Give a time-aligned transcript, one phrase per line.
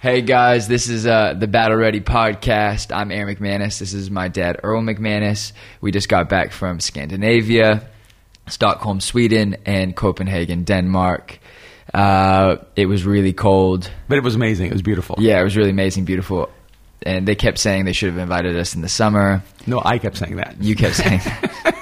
[0.00, 2.94] Hey guys, this is uh, the Battle Ready podcast.
[2.94, 3.80] I'm Aaron McManus.
[3.80, 5.50] This is my dad, Erwin McManus.
[5.80, 7.84] We just got back from Scandinavia,
[8.46, 11.40] Stockholm, Sweden, and Copenhagen, Denmark.
[11.92, 13.90] Uh, it was really cold.
[14.06, 14.68] But it was amazing.
[14.68, 15.16] It was beautiful.
[15.18, 16.48] Yeah, it was really amazing, beautiful.
[17.02, 19.42] And they kept saying they should have invited us in the summer.
[19.66, 20.62] No, I kept saying that.
[20.62, 21.74] You kept saying that.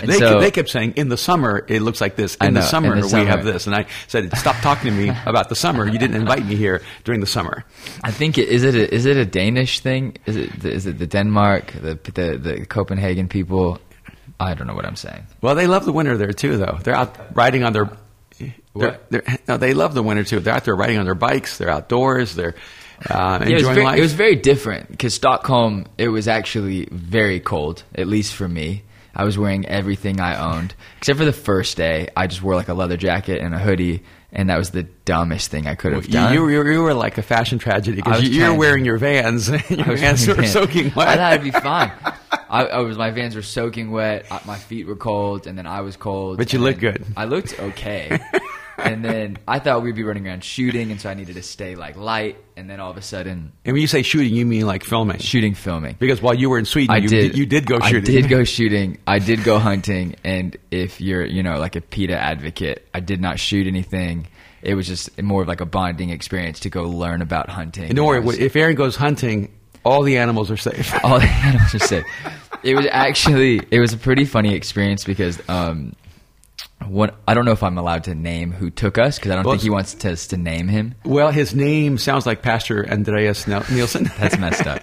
[0.00, 2.36] And They, so- kept, they kept saying, in the summer, it looks like this.
[2.36, 3.66] In the summer, in the we have this.
[3.66, 5.86] And I said, stop talking to me about the summer.
[5.86, 7.64] You didn't invite me here during the summer.
[8.02, 10.16] I think it, is it a, is it a Danish thing?
[10.26, 13.78] Is it is it the Denmark the the the Copenhagen people?
[14.38, 15.26] I don't know what I'm saying.
[15.42, 16.78] Well, they love the winter there, too, though.
[16.82, 17.90] They're out riding on their...
[18.74, 20.40] They're, they're, no, they love the winter, too.
[20.40, 21.58] They're out there riding on their bikes.
[21.58, 22.34] They're outdoors.
[22.36, 22.54] They're
[23.10, 23.98] uh, Yeah, it enjoying very, life.
[23.98, 28.82] it was very different because Stockholm it was actually very cold, at least for me.
[29.14, 32.08] I was wearing everything I owned except for the first day.
[32.16, 34.02] I just wore like a leather jacket and a hoodie,
[34.32, 36.32] and that was the dumbest thing I could have you, done.
[36.34, 38.84] you, were- you were like a fashion tragedy because you, you were trying to- wearing
[38.84, 39.48] your Vans.
[39.48, 41.08] and your Vans were wearing soaking wet.
[41.08, 41.92] I thought it'd be fine.
[42.50, 44.26] I, I was my Vans were soaking wet.
[44.44, 46.36] My feet were cold, and then I was cold.
[46.38, 47.04] But you looked good.
[47.16, 48.18] I looked okay.
[48.82, 51.74] and then I thought we'd be running around shooting, and so I needed to stay
[51.76, 52.36] like light.
[52.56, 55.18] And then all of a sudden, And when you say shooting, you mean like filming.
[55.18, 55.96] shooting, filming.
[55.98, 57.36] Because while you were in Sweden, I you did.
[57.38, 58.16] you did go shooting.
[58.16, 58.98] I did go shooting.
[59.06, 60.16] I did go hunting.
[60.24, 64.26] And if you're, you know, like a PETA advocate, I did not shoot anything.
[64.62, 67.84] It was just more of like a bonding experience to go learn about hunting.
[67.84, 69.50] And don't worry, was- if Aaron goes hunting,
[69.84, 70.92] all the animals are safe.
[71.02, 72.04] all the animals are safe.
[72.62, 75.94] It was actually it was a pretty funny experience because um,
[76.86, 79.44] one I don't know if I'm allowed to name who took us because I don't
[79.44, 80.94] Well, think he wants us to name him.
[81.04, 84.04] well, his name sounds like Pastor Andreas Nielsen.
[84.18, 84.82] That's messed up.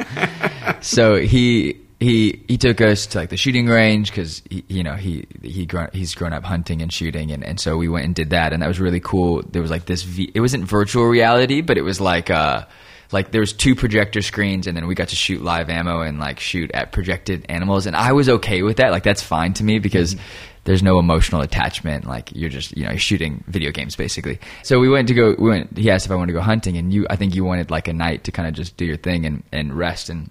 [0.84, 5.26] so he he he took us to like the shooting range because you know he
[5.42, 8.30] he grown, he's grown up hunting and shooting and, and so we went and did
[8.30, 9.42] that and that was really cool.
[9.50, 12.66] There was like this v, it wasn't virtual reality but it was like uh
[13.12, 16.20] like there was two projector screens and then we got to shoot live ammo and
[16.20, 19.64] like shoot at projected animals and I was okay with that like that's fine to
[19.64, 20.16] me because.
[20.68, 22.06] There's no emotional attachment.
[22.06, 24.38] Like you're just, you know, you're shooting video games basically.
[24.64, 25.34] So we went to go.
[25.40, 25.78] We went.
[25.78, 27.88] He asked if I wanted to go hunting, and you, I think you wanted like
[27.88, 30.30] a night to kind of just do your thing and, and rest and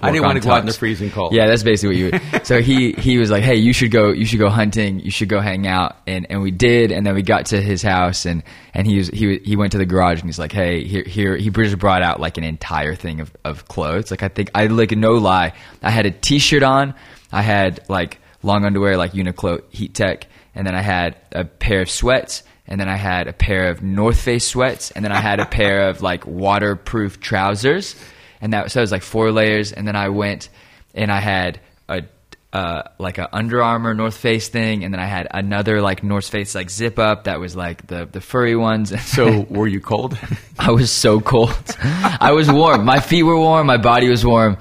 [0.00, 1.34] I didn't want to go out in the freezing cold.
[1.34, 2.44] Yeah, that's basically what you.
[2.44, 4.10] so he he was like, "Hey, you should go.
[4.10, 5.00] You should go hunting.
[5.00, 6.92] You should go hang out." And and we did.
[6.92, 9.78] And then we got to his house, and and he was he he went to
[9.78, 12.94] the garage, and he's like, "Hey, here here." He just brought out like an entire
[12.94, 14.10] thing of of clothes.
[14.10, 15.52] Like I think I like no lie,
[15.82, 16.94] I had a t-shirt on.
[17.30, 21.82] I had like long underwear, like Uniqlo Heat Tech, and then I had a pair
[21.82, 22.42] of sweats.
[22.64, 25.46] And then I had a pair of North Face sweats, and then I had a
[25.58, 27.96] pair of like waterproof trousers,
[28.40, 29.72] and that so it was like four layers.
[29.72, 30.48] And then I went
[30.94, 32.04] and I had a
[32.52, 36.28] uh, like a Under Armour North Face thing, and then I had another like North
[36.28, 38.92] Face like zip up that was like the the furry ones.
[39.12, 40.18] So were you cold?
[40.58, 41.76] I was so cold.
[41.82, 42.84] I was warm.
[42.84, 43.66] My feet were warm.
[43.66, 44.56] My body was warm.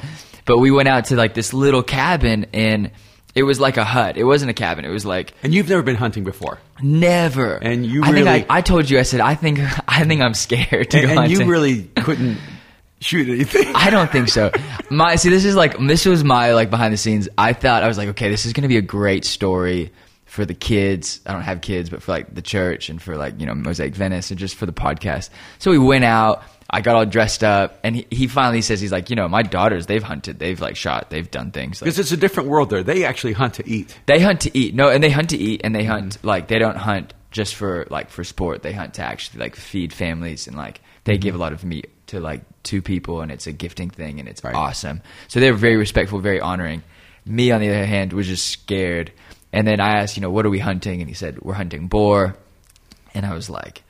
[0.46, 2.92] But we went out to like this little cabin, and
[3.36, 4.18] it was like a hut.
[4.18, 4.86] It wasn't a cabin.
[4.86, 6.60] It was like and you've never been hunting before.
[6.82, 7.56] never.
[7.56, 9.00] And you I think really- I, I told you.
[9.00, 11.40] I said I think I think I'm scared to And, go and hunting.
[11.42, 12.38] you really couldn't
[13.00, 13.72] shoot anything.
[13.76, 14.52] I don't think so.
[14.90, 17.30] My see, this is like this was my like behind the scenes.
[17.38, 19.92] I thought I was like, okay, this is going to be a great story
[20.26, 21.20] for the kids.
[21.26, 23.96] I don't have kids, but for like the church and for like you know Mosaic
[23.96, 25.30] Venice and just for the podcast.
[25.60, 26.44] So we went out.
[26.74, 29.42] I got all dressed up, and he, he finally says he's like, you know, my
[29.44, 31.82] daughters they've hunted, they've like shot, they've done things.
[31.82, 32.82] Like, Because it's a different world there.
[32.82, 33.98] They actually hunt to eat.
[34.06, 34.74] they hunt to eat.
[34.74, 36.28] No, and they hunt to eat, and they hunt Mm-hmm.
[36.28, 38.64] like they don't hunt just for like for sport.
[38.64, 41.90] They hunt to actually like feed families, and like they give a lot of meat
[42.08, 44.56] to like two people, and it's a gifting thing, and it's Mm-hmm.
[44.56, 44.68] Right.
[44.70, 45.02] awesome.
[45.28, 46.84] So they're very respectful, very honoring.
[47.26, 49.12] Me, on the other hand, was just scared.
[49.54, 51.02] And then I asked, you know, what are we hunting?
[51.02, 52.38] And he said, we're hunting boar.
[53.14, 53.84] And I was like,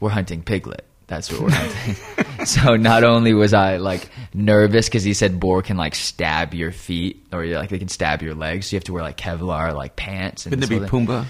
[0.00, 0.84] we're hunting piglet.
[1.06, 2.46] That's what we're hunting.
[2.46, 6.72] so not only was I like nervous because he said boar can like stab your
[6.72, 9.74] feet or like they can stab your legs, so you have to wear like Kevlar
[9.74, 10.46] like pants.
[10.46, 10.86] And Couldn't it be.
[10.86, 11.26] Pumbaa?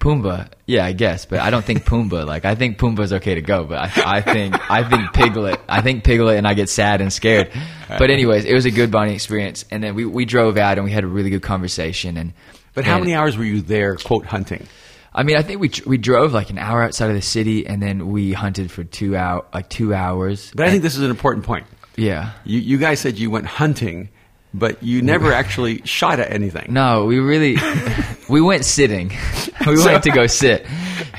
[0.00, 2.24] Pumbaa, yeah, I guess, but I don't think Pumbaa.
[2.24, 5.60] Like, I think Pumbaa's okay to go, but I, I think I think Piglet.
[5.68, 7.50] I think Piglet, and I get sad and scared.
[7.88, 10.84] But anyways, it was a good bonding experience, and then we we drove out and
[10.84, 12.16] we had a really good conversation.
[12.16, 12.32] And
[12.74, 14.68] But how and- many hours were you there, quote, hunting?
[15.18, 17.82] I mean, I think we we drove like an hour outside of the city, and
[17.82, 20.52] then we hunted for two out like two hours.
[20.54, 21.66] But I think this is an important point.
[21.96, 22.30] Yeah.
[22.44, 24.10] You, you guys said you went hunting,
[24.54, 26.72] but you never actually shot at anything.
[26.72, 27.56] No, we really
[28.30, 29.12] we went sitting.
[29.66, 30.64] We So- went to go sit.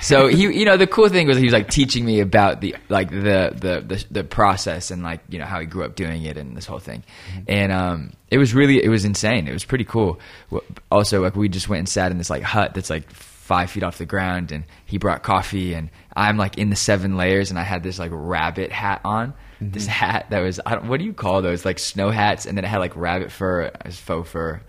[0.02, 2.74] So he, you know, the cool thing was he was like teaching me about the
[2.88, 6.24] like the the the, the process and like you know how he grew up doing
[6.24, 7.04] it and this whole thing,
[7.50, 9.46] and um, it was really it was insane.
[9.46, 10.18] It was pretty cool.
[10.90, 13.04] Also, like we just went and sat in this like hut that's like
[13.50, 17.18] five feet off the ground, and he brought coffee, and I'm like in the seven
[17.18, 19.34] layers, and I had this like rabbit hat on.
[19.60, 22.56] This hat that was I don't, what do you call those like snow hats, and
[22.56, 24.62] then it had like rabbit fur as faux fur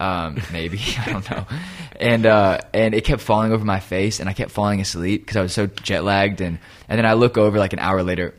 [0.00, 1.46] um, maybe I don't know,
[1.96, 5.36] and uh, and it kept falling over my face, and I kept falling asleep because
[5.36, 8.34] I was so jet lagged, and and then I look over like an hour later.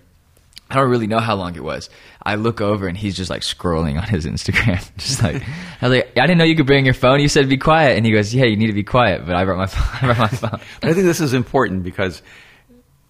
[0.71, 1.89] I don't really know how long it was.
[2.23, 5.43] I look over and he's just like scrolling on his Instagram, just like
[5.81, 7.19] I was like, I didn't know you could bring your phone.
[7.19, 9.43] You said be quiet, and he goes, Yeah, you need to be quiet, but I
[9.43, 10.09] brought my phone.
[10.09, 10.59] I brought my phone.
[10.79, 12.21] But I think this is important because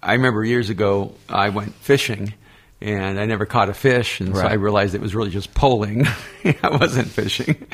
[0.02, 2.34] I remember years ago I went fishing
[2.82, 6.08] and I never caught a fish, and so I realized it was really just polling.
[6.44, 7.68] I wasn't fishing,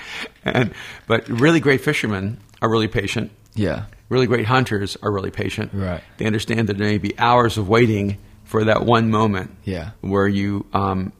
[0.43, 0.73] and
[1.07, 3.31] but really great fishermen are really patient.
[3.55, 5.71] Yeah, Really great hunters are really patient.
[5.73, 6.01] Right.
[6.17, 8.17] They understand that there may be hours of waiting
[8.47, 9.51] for that one moment.
[9.65, 9.91] Yeah.
[10.01, 11.11] Where you um,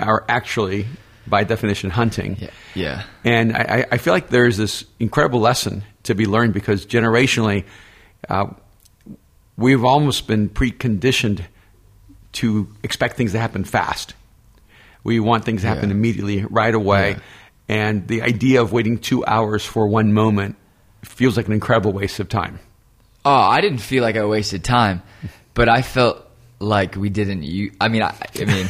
[0.00, 0.86] are actually,
[1.26, 2.36] by definition, hunting.
[2.40, 6.84] yeah, yeah, And I, I- feel like there's this incredible lesson to be learned because
[6.84, 7.64] generationally,
[8.28, 8.46] uh,
[9.56, 11.44] we've almost been preconditioned
[12.32, 14.14] to expect things to happen fast.
[15.04, 15.94] We want things to happen Yeah.
[15.96, 17.10] immediately, right away.
[17.12, 17.18] Yeah.
[17.68, 20.56] And the idea of waiting two hours for one moment
[21.04, 22.58] feels like an incredible waste of time.
[23.24, 25.02] Oh, I didn't feel like I wasted time,
[25.54, 26.23] but I felt
[26.64, 27.42] like we didn't.
[27.42, 28.66] You, I mean, I, I mean,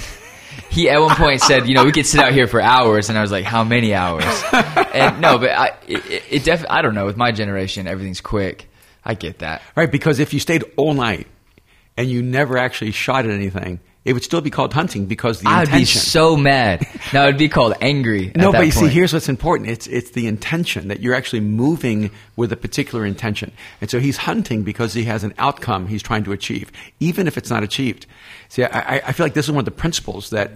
[0.70, 3.19] he at one point said, you know, we could sit out here for hours, and
[3.19, 4.25] I was like, how many hours?
[4.94, 7.06] And no, but I, it, it, def- I don't know.
[7.06, 8.69] With my generation, everything's quick.
[9.05, 9.62] I get that.
[9.76, 11.26] Right, because if you stayed all night
[11.96, 15.49] and you never actually shot at anything, it would still be called hunting because the
[15.49, 15.75] intention.
[15.75, 16.87] I'd be so mad.
[17.12, 18.29] Now it'd be called angry.
[18.29, 19.71] at No, but you see, here's what's important.
[19.71, 23.51] It's it's the intention that you're actually moving with a particular intention.
[23.81, 26.71] And so he's hunting because he has an outcome he's trying to achieve,
[27.01, 28.06] even if it's not achieved.
[28.51, 30.53] See, I, I- feel like this is one of the principles that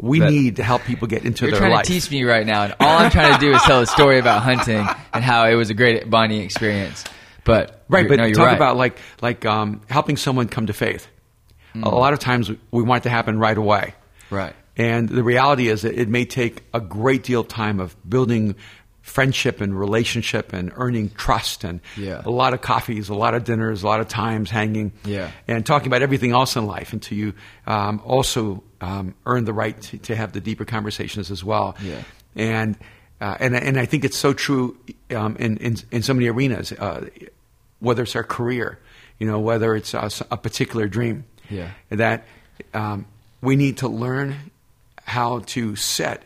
[0.00, 1.86] we That- need to help people get into You're their trying life.
[1.86, 4.18] to teach me right now, and all I'm trying to do is tell a story
[4.18, 7.04] about hunting and how it was a great bonding experience.
[7.44, 8.56] But Right, but no, you're talk right.
[8.56, 11.06] about like like um, helping someone come to faith.
[11.82, 11.92] Mm.
[11.92, 13.94] A lot of times we want it to happen right away.
[14.30, 14.54] Right.
[14.76, 18.54] And the reality is that it may take a great deal of time of building
[19.02, 22.20] friendship and relationship and earning trust and Yeah.
[22.24, 25.30] a lot of coffees, a lot of dinners, a lot of times hanging Yeah.
[25.48, 27.32] and talking about everything else in life until you
[27.66, 31.74] um, also um, earn the right to, to have the deeper conversations as well.
[31.82, 32.02] Yeah.
[32.36, 32.76] And
[33.20, 34.76] uh, and and I think it's so true
[35.10, 37.06] um, in, in in so many arenas, uh,
[37.80, 38.78] whether it's our career,
[39.18, 41.70] you know, whether it's a, a particular dream, Yeah.
[41.90, 42.24] that
[42.74, 43.06] um,
[43.40, 44.36] we need to learn
[45.04, 46.22] how to set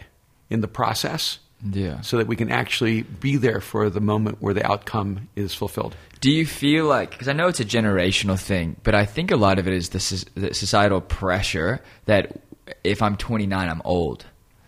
[0.51, 1.39] in the process,
[1.71, 2.01] Yeah.
[2.01, 5.95] so that we can actually be there for the moment where the outcome is fulfilled.
[6.21, 9.37] Do you feel like because I know it's a generational thing, but I think a
[9.37, 12.41] lot of it is the, the societal pressure that
[12.85, 14.25] if I'm 29, I'm old.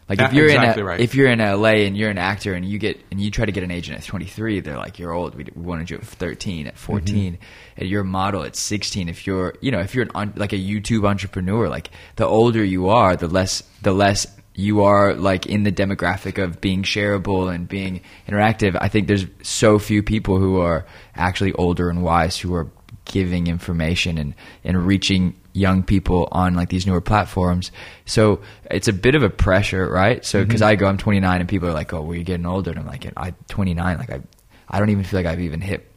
[0.08, 1.00] Like if you're exactly in a, right.
[1.00, 3.52] if you're in LA and you're an actor and you get and you try to
[3.52, 5.34] get an agent at 23, they're like you're old.
[5.34, 7.42] We, we wanted you at 13, at 14, mm-hmm.
[7.78, 9.08] and you're a model at 16.
[9.08, 12.88] If you're you know if you're an, like a YouTube entrepreneur, like the older you
[12.90, 17.66] are, the less the less you are like in the demographic of being shareable and
[17.66, 18.76] being interactive.
[18.80, 20.86] I think there's so few people who are
[21.16, 22.70] actually older and wise who are
[23.04, 24.34] giving information and,
[24.64, 27.70] and reaching young people on like these newer platforms.
[28.04, 28.40] So
[28.70, 30.24] it's a bit of a pressure, right?
[30.24, 30.48] So mm-hmm.
[30.48, 32.80] because I go, I'm 29, and people are like, "Oh, well, you're getting older," and
[32.80, 33.98] I'm like, "I'm 29.
[33.98, 34.20] Like I,
[34.68, 35.90] I don't even feel like I've even hit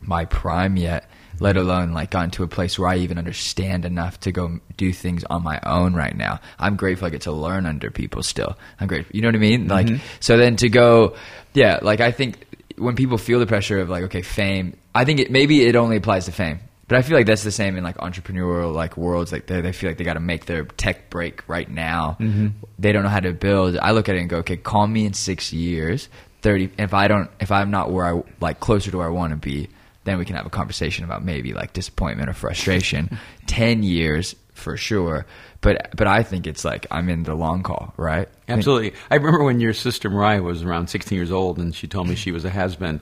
[0.00, 1.08] my prime yet."
[1.40, 4.92] Let alone like gotten to a place where I even understand enough to go do
[4.92, 6.40] things on my own right now.
[6.58, 8.56] I'm grateful I get to learn under people still.
[8.78, 9.16] I'm grateful.
[9.16, 9.66] You know what I mean?
[9.66, 10.04] Like mm-hmm.
[10.20, 11.16] so then to go,
[11.54, 11.78] yeah.
[11.80, 12.46] Like I think
[12.82, 15.96] when people feel the pressure of like okay fame, I think it maybe it only
[15.96, 16.60] applies to fame.
[16.88, 19.32] But I feel like that's the same in like entrepreneurial like worlds.
[19.32, 22.18] Like they, they feel like they got to make their tech break right now.
[22.20, 22.48] Mm-hmm.
[22.78, 23.78] They don't know how to build.
[23.78, 26.08] I look at it and go, okay, call me in six years,
[26.42, 26.70] thirty.
[26.78, 29.36] If I don't, if I'm not where I like closer to where I want to
[29.36, 29.70] be,
[30.04, 33.18] then we can have a conversation about maybe like disappointment or frustration.
[33.46, 35.26] Ten years for sure.
[35.60, 38.28] But but I think it's like I'm in the long call, right?
[38.48, 38.94] Absolutely.
[39.10, 42.14] I remember when your sister Mariah was around 16 years old and she told me
[42.14, 43.00] she was a has been.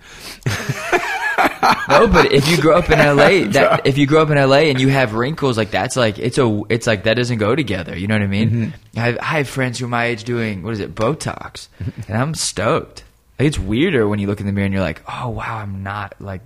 [1.88, 4.68] No, but if you grow up in LA, that if you grow up in LA
[4.68, 7.98] and you have wrinkles like that's like it's a it's like that doesn't go together.
[7.98, 8.50] You know what I mean?
[8.50, 8.98] Mm-hmm.
[8.98, 11.68] I, have, I have friends who are my age doing what is it Botox,
[12.08, 13.04] and I'm stoked.
[13.38, 15.82] Like, it's weirder when you look in the mirror and you're like, oh wow, I'm
[15.82, 16.42] not like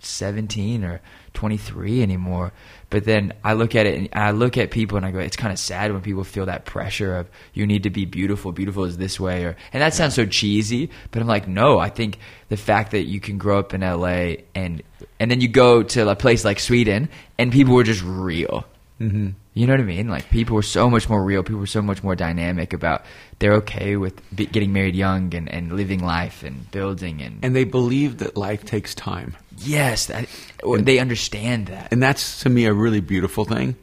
[0.00, 1.00] 17 or
[1.34, 2.52] 23 anymore.
[2.90, 5.36] But then I look at it and I look at people and I go, it's
[5.36, 8.50] kind of sad when people feel that pressure of you need to be beautiful.
[8.50, 10.90] Beautiful is this way, or and that sounds so cheesy.
[11.10, 11.78] But I'm like, no.
[11.78, 12.18] I think
[12.48, 14.82] the fact that you can grow up in LA and
[15.20, 18.64] and then you go to a place like Sweden and people were just real.
[19.00, 19.30] Mm-hmm.
[19.54, 20.08] You know what I mean?
[20.08, 21.42] Like people were so much more real.
[21.42, 23.04] People were so much more dynamic about
[23.38, 27.64] they're okay with getting married young and, and living life and building and And they
[27.64, 29.36] believe that life takes time.
[29.60, 30.28] Yes, that,
[30.62, 31.92] or they understand that.
[31.92, 33.76] and that's to me a really beautiful thing.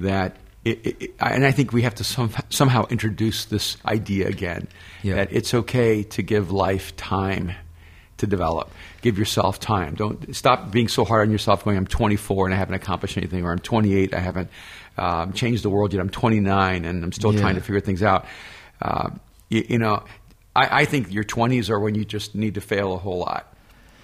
[0.00, 4.28] That it, it, it- and I think we have to some, somehow introduce this idea
[4.28, 4.66] again
[5.02, 5.16] Yeah.
[5.16, 7.52] that it's okay to give life time
[8.18, 8.70] to develop.
[9.02, 9.94] Give yourself time.
[9.94, 11.64] Don't stop being so hard on yourself.
[11.64, 14.50] Going, I'm 24 and I haven't accomplished anything, or I'm 28, I haven't
[14.96, 16.00] um, changed the world yet.
[16.00, 17.40] I'm 29 and I'm still Yeah.
[17.40, 18.24] trying to figure things out.
[18.80, 19.10] Uh,
[19.48, 20.04] you, you know,
[20.56, 23.53] I, I think your 20s are when you just need to fail a whole lot.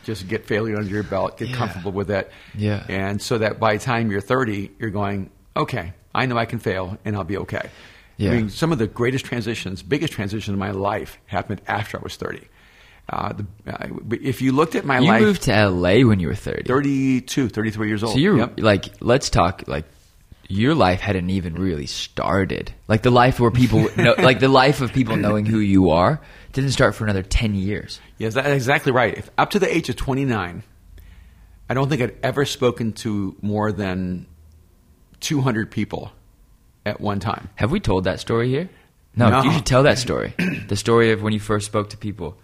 [0.04, 1.57] Just get failure under your belt, get Yeah.
[1.57, 2.30] comfortable with it.
[2.57, 2.85] Yeah.
[2.88, 6.59] And so that by the time you're 30, you're going, okay, I know I can
[6.59, 7.69] fail and I'll be okay.
[8.16, 8.30] Yeah.
[8.33, 12.02] I mean, some of the greatest transitions, biggest transitions in my life happened after I
[12.02, 12.40] was 30.
[13.09, 13.88] Uh, the, uh,
[14.23, 16.62] if you looked at my You life, You moved to LA when you were 30.
[16.64, 18.12] 32, 33 years old.
[18.12, 18.61] So you're Yep.
[18.61, 19.85] like, let's talk like
[20.49, 22.73] your life hadn't even really started.
[22.88, 26.21] Like the life where people know, like the life of people knowing who you are
[26.52, 28.00] didn't start for another 10 years.
[28.20, 29.16] Yes, that's exactly right.
[29.16, 30.62] If, up to the age of 29,
[31.70, 34.26] I don't think I'd ever spoken to more than
[35.20, 36.12] 200 people
[36.84, 37.48] at one time.
[37.54, 38.68] Have we told that story here?
[39.16, 39.42] No, No.
[39.42, 40.34] you should tell that story.
[40.68, 42.36] the story of when you first spoke to people.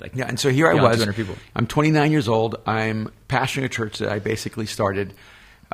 [0.00, 0.96] Like, Yeah, and so here I was.
[0.96, 1.34] 200 people.
[1.54, 2.56] I'm 29 years old.
[2.66, 5.12] I'm pastoring a church that I basically started.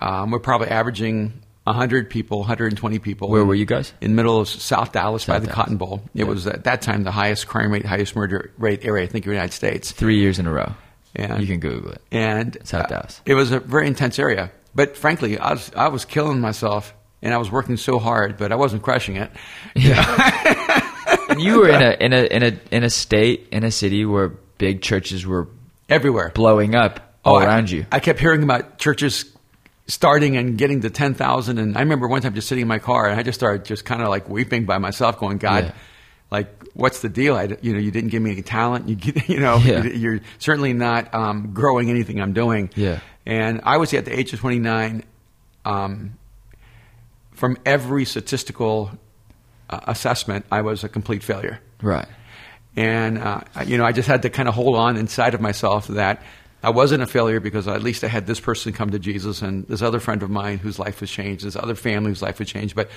[0.02, 3.28] Um, we're probably averaging 100 people, 120 people.
[3.28, 3.92] Where were you guys?
[4.00, 5.54] In middle of South Dallas by the Dallas.
[5.56, 6.02] Cotton Bowl.
[6.14, 6.24] It Yeah.
[6.26, 9.30] was at that time the highest crime rate, highest murder rate area, I think, in
[9.30, 9.90] the United States.
[9.92, 10.72] Three years in a row.
[11.16, 12.02] And- you can Google it.
[12.12, 13.20] and South uh, Dallas.
[13.24, 16.92] It was a very intense area, but frankly, I was I was killing myself,
[17.22, 19.30] and I was working so hard, but I wasn't crushing it.
[21.28, 24.04] And you were in a in a in a in a state in a city
[24.04, 24.28] where
[24.58, 25.48] big churches were
[25.88, 27.86] Everywhere, blowing up all Oh, I- around you.
[27.90, 29.24] I kept hearing about churches
[29.86, 32.78] starting and getting to ten thousand, and I remember one time just sitting in my
[32.78, 35.72] car, and I just started just kind of like weeping by myself, going, "God." Yeah.
[36.30, 37.36] Like, what's the deal?
[37.36, 38.88] I, you know, you didn't give me any talent.
[38.88, 39.84] You, get- you know, Yeah.
[39.84, 42.70] you're certainly not um, growing anything I'm doing.
[42.74, 43.00] Yeah.
[43.24, 45.04] And I was at the age of 29.
[45.64, 46.14] Um,
[47.32, 48.90] from every statistical
[49.70, 51.60] uh, assessment, I was a complete failure.
[51.82, 52.06] Right.
[52.76, 55.86] And, uh, you know, I just had to kind of hold on inside of myself
[55.88, 56.22] that
[56.64, 59.66] I wasn't a failure because at least I had this person come to Jesus and
[59.68, 62.48] this other friend of mine whose life was changed, this other family whose life was
[62.48, 62.74] changed.
[62.74, 62.90] But,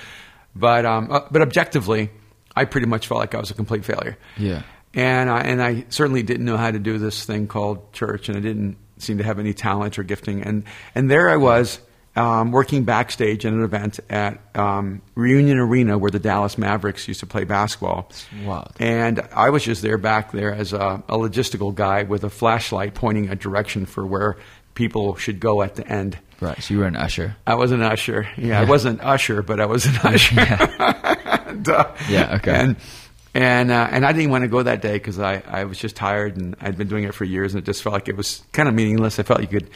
[0.55, 2.09] but, um, uh, but objectively,
[2.55, 4.17] I pretty much felt like I was a complete failure.
[4.37, 4.63] Yeah.
[4.93, 8.37] And I, and I certainly didn't know how to do this thing called church, and
[8.37, 10.41] I didn't seem to have any talent or gifting.
[10.41, 10.63] And
[10.95, 11.79] and there I was
[12.17, 17.19] um, working backstage at an event at um, Reunion Arena, where the Dallas Mavericks used
[17.19, 18.09] to play basketball.
[18.43, 18.73] wild.
[18.79, 22.95] And I was just there back there as a, a logistical guy with a flashlight
[22.95, 24.37] pointing a direction for where
[24.73, 26.17] people should go at the end.
[26.39, 26.61] Right.
[26.61, 27.35] So you were an usher.
[27.45, 28.27] I was an usher.
[28.35, 30.35] Yeah, I wasn't usher, but I was an usher.
[31.61, 31.95] Duh.
[32.09, 32.51] Yeah, okay.
[32.55, 32.75] And
[33.33, 35.95] and uh, and I didn't want to go that day because I, I was just
[35.95, 38.43] tired and I'd been doing it for years and it just felt like it was
[38.51, 39.19] kind of meaningless.
[39.19, 39.69] I felt you could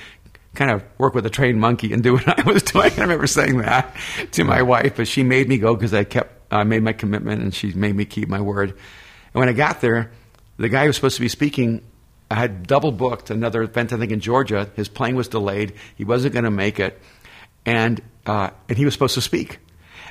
[0.55, 2.91] kind of work with a trained monkey and do what I was doing.
[2.97, 3.95] I remember saying that
[4.33, 7.41] to my wife, but she made me go because I kept I made my commitment
[7.41, 8.71] and she made me keep my word.
[8.71, 10.11] And when I got there,
[10.57, 11.83] the guy who was supposed to be speaking
[12.31, 14.71] I had double booked another event, I think, in Georgia.
[14.77, 15.73] His plane was delayed.
[15.95, 16.97] He wasn't going to make it.
[17.65, 19.59] And, uh, and he was supposed to speak.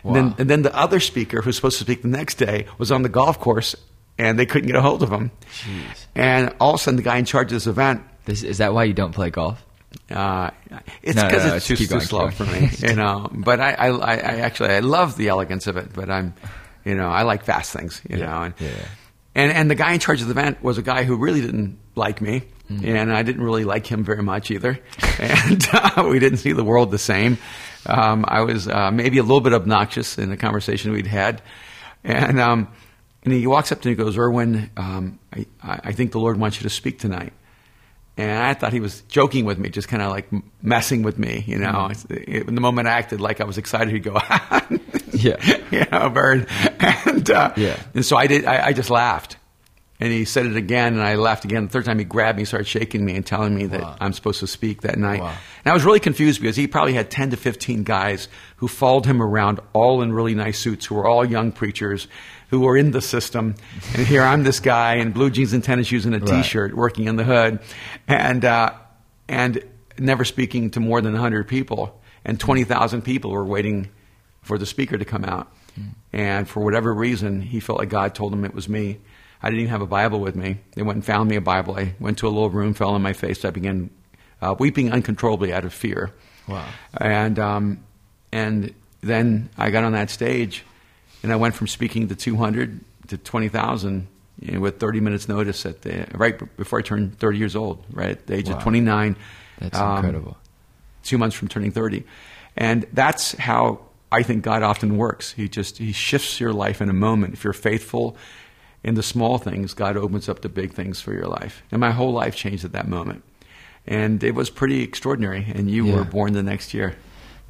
[0.05, 2.67] And, then, and then the other speaker who was supposed to speak the next day
[2.77, 3.75] was on the golf course
[4.19, 5.31] and they couldn't get a hold of him.
[5.63, 6.07] Jeez.
[6.15, 8.75] And all of a sudden, the guy in charge of this event, This, is that
[8.75, 9.65] why you don't play golf?
[10.11, 10.51] Uh,
[11.03, 13.29] it's No, no, because no, it's just too going, slow for me, you know.
[13.33, 16.35] But I, I, I actually, I love the elegance of it, but I'm,
[16.85, 18.43] you know, I like fast things, you Yeah, know.
[18.43, 18.69] And, yeah.
[19.35, 21.79] and and the guy in charge of the event was a guy who really didn't
[21.95, 22.87] like me, Mm-hmm.
[22.87, 24.79] and I didn't really like him very much either,
[25.19, 27.37] and uh, we didn't see the world the same.
[27.85, 31.43] Um, I was uh, maybe a little bit obnoxious in the conversation we'd had,
[32.05, 32.69] and um,
[33.25, 36.39] and he walks up to me and goes, "Erwin, um, I, I think the Lord
[36.39, 37.33] wants you to speak tonight."
[38.17, 40.29] And I thought he was joking with me, just kind of like
[40.63, 41.69] messing with me, you know.
[41.91, 42.15] Mm-hmm.
[42.15, 44.19] It- in the moment I acted like I was excited, he'd go,
[45.13, 45.37] Yeah.
[45.71, 46.47] you know, bird.
[47.07, 47.81] And, uh, Yeah.
[47.95, 49.37] and so I did, I, I just laughed.
[50.03, 51.65] And he said it again, and I laughed again.
[51.65, 54.41] The third time he grabbed me, started shaking me, and telling me that I'm supposed
[54.41, 55.21] to speak that night.
[55.21, 55.29] Wow.
[55.65, 58.27] And I was really confused because he probably had 10 to 15 guys
[58.57, 62.09] who followed him around, all in really nice suits, who were all young preachers,
[62.51, 63.55] who were in the system.
[63.97, 66.43] And here I'm this guy in blue jeans and tennis shoes and a Right.
[66.43, 67.61] t-shirt working in the hood,
[68.09, 68.73] and uh,
[69.29, 69.63] and
[69.99, 72.01] never speaking to more than 100 people.
[72.25, 73.89] And 20,000 people were waiting
[74.43, 75.51] for the speaker to come out.
[76.13, 78.99] And for whatever reason, he felt like God told him it was me.
[79.43, 80.59] I didn't even have a Bible with me.
[80.75, 81.77] They went and found me a Bible.
[81.79, 83.43] I went to a little room, fell on my face.
[83.45, 83.89] I began
[84.43, 86.11] uh, weeping uncontrollably out of fear.
[86.47, 86.67] Wow.
[86.99, 87.85] And um,
[88.33, 90.65] and then I got on that stage,
[91.23, 94.07] and I went from speaking to 200 to 20,000
[94.41, 97.85] you know, with 30 minutes notice at the right before I turned 30 years old.
[97.93, 98.57] Right at the age Wow.
[98.57, 99.17] of 29,
[99.59, 100.37] That's um, incredible.
[101.03, 102.05] two months from turning 30.
[102.57, 105.33] And that's how I think God often works.
[105.33, 107.35] He just he shifts your life in a moment.
[107.35, 108.17] If you're faithful
[108.83, 111.63] in the small things, God opens up the big things for your life.
[111.71, 113.23] And my whole life changed at that moment.
[113.87, 115.47] And it was pretty extraordinary.
[115.55, 115.97] And you Yeah.
[115.97, 116.95] were born the next year.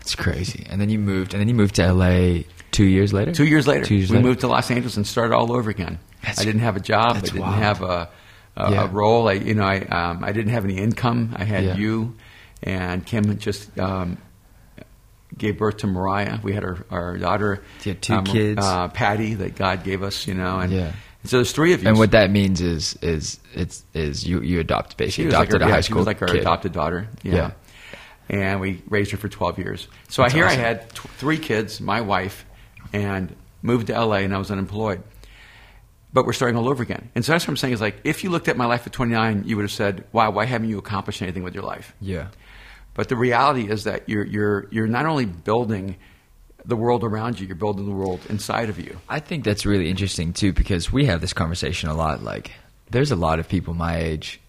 [0.01, 0.67] It's crazy.
[0.69, 3.33] And then you moved, and then you moved to LA two years later.
[3.33, 4.29] Two years later, Two years we later.
[4.29, 5.99] moved to Los Angeles and started all over again.
[6.23, 7.17] That's- I didn't have a job.
[7.17, 7.55] I didn't wild.
[7.55, 8.09] have a,
[8.57, 8.85] a, Yeah.
[8.85, 9.29] a role.
[9.29, 11.35] I, you know, I, um, I didn't have any income.
[11.37, 11.77] I had Yeah.
[11.77, 12.15] you,
[12.63, 14.19] and Kim just um,
[15.37, 16.39] gave birth to Mariah.
[16.43, 17.63] We had our, our daughter.
[17.85, 18.65] You had two um, kids.
[18.65, 20.27] uh, Patty, that God gave us.
[20.27, 20.93] You know, and, Yeah.
[21.25, 21.89] so there's three of you.
[21.89, 25.49] And what that means is is it's is you you adopt she basically was like
[25.49, 26.41] adopted our, a yeah, high she school was like our kid.
[26.41, 27.09] adopted daughter.
[27.23, 27.35] Yeah.
[27.35, 27.51] Yeah.
[28.29, 29.89] And we raised her for 12 years.
[30.09, 30.61] So That's I hear awesome.
[30.61, 32.45] I had t- three kids, my wife,
[32.93, 35.03] and moved to LA, and I was unemployed.
[36.13, 37.11] But we're starting all over again.
[37.15, 38.93] And so that's what I'm saying is like, if you looked at my life at
[38.93, 42.29] 29, you would have said, "Wow, why haven't you accomplished anything with your life?" Yeah.
[42.95, 45.97] But the reality is that you're you're you're not only building
[46.65, 48.99] the world around you, you're building the world inside of you.
[49.09, 52.23] I think that's really interesting too because we have this conversation a lot.
[52.23, 52.53] Like,
[52.91, 54.41] there's a lot of people my age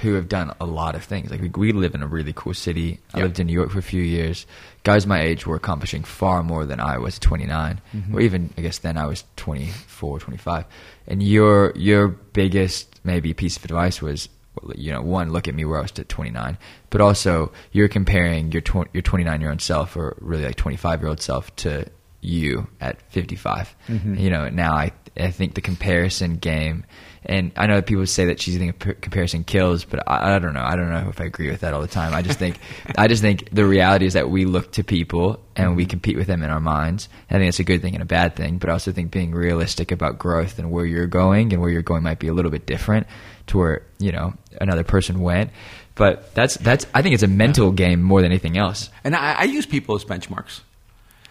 [0.00, 1.30] who have done a lot of things.
[1.30, 3.00] Like, we, we live in a really cool city.
[3.12, 4.46] I lived in New York for a few years.
[4.82, 8.14] Guys my age were accomplishing far more than I was at 29, mm-hmm.
[8.14, 10.64] or even I guess then I was 24, 25.
[11.06, 14.28] And your your biggest maybe piece of advice was.
[14.76, 16.56] You know, one, look at me where I was at 29,
[16.88, 21.00] but also you're comparing your tw- your 29 year old self, or really like 25
[21.00, 21.86] year old self, to
[22.20, 23.74] you at 55.
[23.88, 24.14] Mm-hmm.
[24.14, 26.84] You know, now I I think the comparison game,
[27.26, 30.62] and I know people say that she's cheating comparison kills, but I, I don't know.
[30.64, 32.12] I don't know if I agree with that all the time.
[32.14, 32.58] I just think
[32.98, 36.26] I just think the reality is that we look to people and we compete with
[36.26, 37.08] them in our minds.
[37.30, 39.32] I think it's a good thing and a bad thing, but I also think being
[39.32, 42.50] realistic about growth and where you're going and where you're going might be a little
[42.50, 43.06] bit different
[43.48, 45.50] to where you know another person went.
[45.94, 48.90] But that's that's I think it's a mental game more than anything else.
[49.04, 50.60] And I, I use people as benchmarks.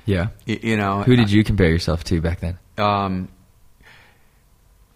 [0.06, 0.27] Yeah.
[0.47, 2.58] Y- You know, Who did you compare yourself to back then?
[2.77, 3.29] Um,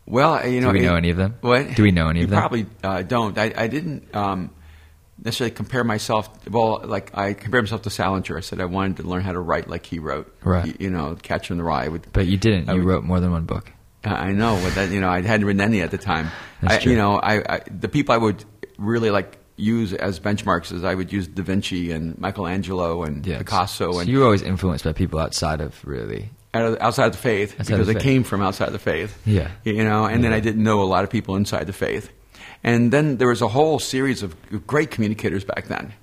[0.08, 1.36] well, you know, Do we know it- any of them?
[1.42, 1.76] What?
[1.76, 2.40] Do we know any of them?
[2.40, 3.38] Probably uh, don't.
[3.38, 4.50] I, I didn't um,
[5.24, 6.30] necessarily compare myself.
[6.50, 8.38] Well, like I compared myself to Salinger.
[8.38, 10.34] I said I wanted to learn how to write like he wrote.
[10.44, 10.66] Right.
[10.68, 11.88] You, you know, Catcher in the Rye.
[11.88, 12.70] Would, But you didn't.
[12.70, 13.72] I You would- wrote more than one book.
[14.04, 16.30] I I know, but that you know, I hadn't written any at the time.
[16.62, 16.92] That's I, true.
[16.94, 18.46] You know, I, I the people I would
[18.78, 23.40] really like use as benchmarks is I would use Da Vinci and Michelangelo and Yeah.
[23.40, 26.30] Picasso so and you were always influenced by people outside of really.
[26.54, 29.18] Out of- outside the faith Outside because the I came from outside the faith.
[29.26, 29.50] Yeah.
[29.64, 32.10] You know, and then I didn't know a lot of people inside the faith.
[32.64, 35.94] And then there was a whole series of great communicators back then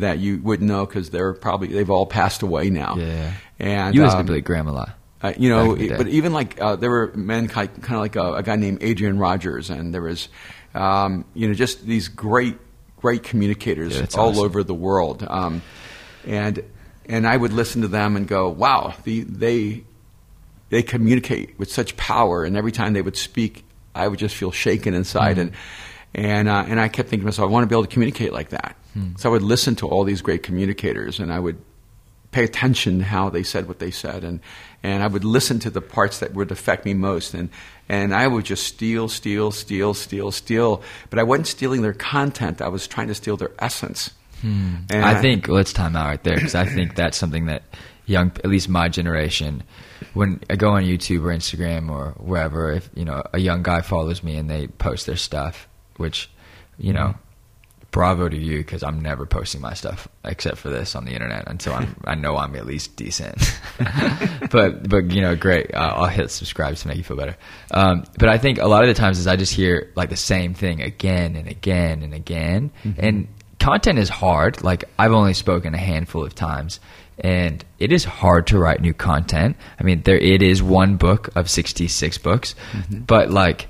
[0.00, 2.94] that you wouldn't know because they're probably they've all passed away now.
[2.96, 3.06] Mm.
[3.08, 3.32] Yeah.
[3.58, 4.90] And you listened um, to Billy Graham a lot.
[5.22, 5.96] uh, you know, back in the day.
[5.96, 9.18] but even like uh, there were men kind of like a, a guy named Adrian
[9.18, 10.28] Rogers, and there was,
[10.74, 12.58] um, you know, just these great,
[12.98, 14.44] great communicators Yeah, all awesome.
[14.44, 15.62] over the world, um,
[16.26, 16.62] and
[17.06, 19.84] and I would listen to them and go, wow, the, they
[20.72, 23.62] they communicate with such power, and every time they would speak,
[23.94, 25.40] I would just feel shaken inside, hmm.
[25.40, 25.52] and
[26.14, 28.32] and uh, and I kept thinking to myself, I want to be able to communicate
[28.32, 28.74] like that.
[28.94, 29.14] Hmm.
[29.18, 31.58] So I would listen to all these great communicators, and I would
[32.30, 34.40] pay attention to how they said what they said, and
[34.82, 37.50] and I would listen to the parts that would affect me most, and
[37.90, 42.62] and I would just steal, steal, steal, steal, steal, but I wasn't stealing their content.
[42.62, 44.10] I was trying to steal their essence.
[44.40, 44.76] Hmm.
[44.88, 47.62] And I think let's time out right there because I think that's something that
[48.06, 49.62] young, at least my generation,
[50.14, 53.80] when I go on YouTube or Instagram or wherever, if you know a young guy
[53.80, 56.30] follows me and they post their stuff, which
[56.78, 57.14] you know,
[57.92, 61.44] bravo to you because I'm never posting my stuff except for this on the internet
[61.46, 63.38] until I'm I know I'm at least decent.
[64.50, 65.72] but but you know, great.
[65.74, 67.36] Uh, I'll hit subscribe to make you feel better.
[67.70, 70.16] Um, but I think a lot of the times is I just hear like the
[70.16, 73.28] same thing again and again and again, and
[73.60, 74.64] content is hard.
[74.64, 76.80] Like I've only spoken a handful of times.
[77.22, 79.56] And it is hard to write new content.
[79.78, 82.56] I mean, there it is one book of sixty six books,
[82.90, 83.68] but like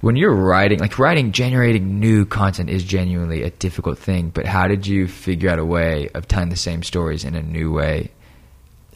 [0.00, 4.30] when you're writing, like writing, generating new content is genuinely a difficult thing.
[4.30, 7.42] But how did you figure out a way of telling the same stories in a
[7.42, 8.10] new way?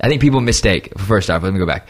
[0.00, 0.96] I think people mistake.
[0.98, 1.88] First off, let me go back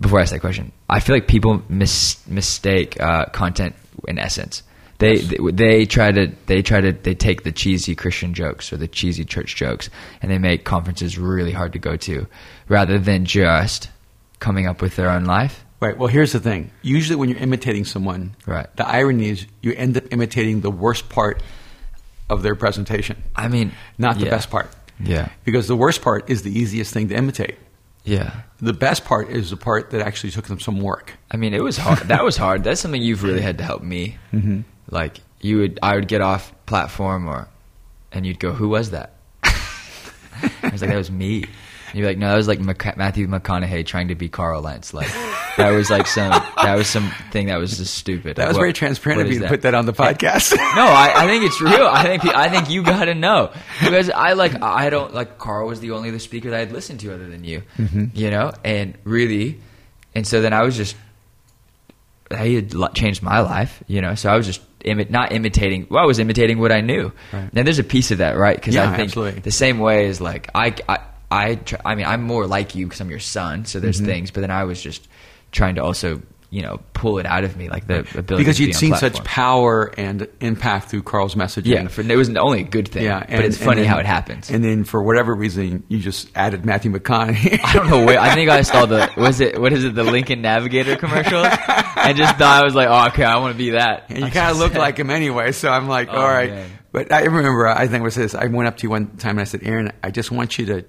[0.00, 0.72] before I ask that question.
[0.90, 4.62] I feel like people mis- mistake uh, content in essence.
[4.98, 8.76] They, they they try to they try to they take the cheesy Christian jokes or
[8.78, 9.90] the cheesy church jokes
[10.22, 12.26] and they make conferences really hard to go to,
[12.68, 13.90] rather than just
[14.40, 15.64] coming up with their own life.
[15.80, 15.96] Right.
[15.98, 16.70] Well, here's the thing.
[16.80, 18.66] Usually, when you're imitating someone, Right.
[18.76, 21.42] the irony is you end up imitating the worst part
[22.30, 24.30] of their presentation, I mean, not the yeah.
[24.30, 24.68] best part.
[24.98, 27.56] Yeah, Because the worst part is the easiest thing to imitate.
[28.04, 28.30] yeah.
[28.58, 31.12] The best part is the part that actually took them some work.
[31.30, 31.98] I mean, it was hard.
[32.08, 32.64] that was hard.
[32.64, 34.16] That's something you've really had to help me.
[34.32, 34.60] Mm-hmm.
[34.90, 37.48] Like you would, I would get off platform or,
[38.12, 42.06] and you'd go, "Who was that?" I was like, "That was me." And you'd be
[42.06, 45.08] like, "No, that was like Mac- Matthew McConaughey trying to be Carl Lentz." Like
[45.56, 48.36] that was like some that was something that was just stupid.
[48.36, 50.54] That Like, was what- very transparent of you to put that on the podcast.
[50.56, 51.86] no, I, I think it's real.
[51.86, 55.66] I think I think you got to know because I like I don't like Carl
[55.68, 58.06] was the only other speaker that I'd listened to other than you, mm-hmm.
[58.14, 59.60] you know, and really,
[60.14, 60.96] and so then I was just
[62.38, 65.86] he had changed my life, you know, so I was just imi- not imitating.
[65.90, 67.12] Well, I was imitating what I knew.
[67.32, 67.50] Right.
[67.54, 68.56] And there's a piece of that, right?
[68.56, 69.40] Because Yeah, I think absolutely.
[69.40, 70.98] the same way is like I I
[71.30, 74.06] I, tr- I mean I'm more like you because I'm your son, so there's Mm-hmm.
[74.06, 75.08] things, but then I was just
[75.50, 78.74] trying to also you know pull it out of me like the ability because you'd
[78.74, 81.66] seen such power and impact through Carl's messaging.
[81.66, 83.04] Yeah, for, it was only a good thing.
[83.04, 84.50] Yeah, but it's funny then- how it happens.
[84.50, 87.60] And then for whatever reason, you just added Matthew McConaughey.
[87.64, 88.18] I don't know where.
[88.20, 92.16] I think I saw the was it what is it the Lincoln Navigator commercial, and
[92.16, 94.06] just thought I was like, oh okay, I want to be that.
[94.10, 96.50] And you kind of look like him anyway, so I'm like, Oh, all right.
[96.50, 96.70] man.
[96.92, 98.34] But I remember, I think it was this.
[98.34, 100.66] I went up to you one time and I said, Aaron, I just want you
[100.66, 100.84] to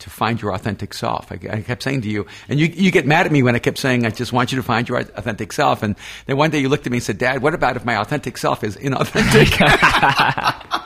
[0.00, 1.30] to find your authentic self.
[1.30, 3.58] I, I kept saying to you, and you you get mad at me when I
[3.58, 5.82] kept saying, I just want you to find your authentic self.
[5.82, 7.96] And then one day you looked at me and said, Dad, what about if my
[7.96, 9.50] authentic self is inauthentic?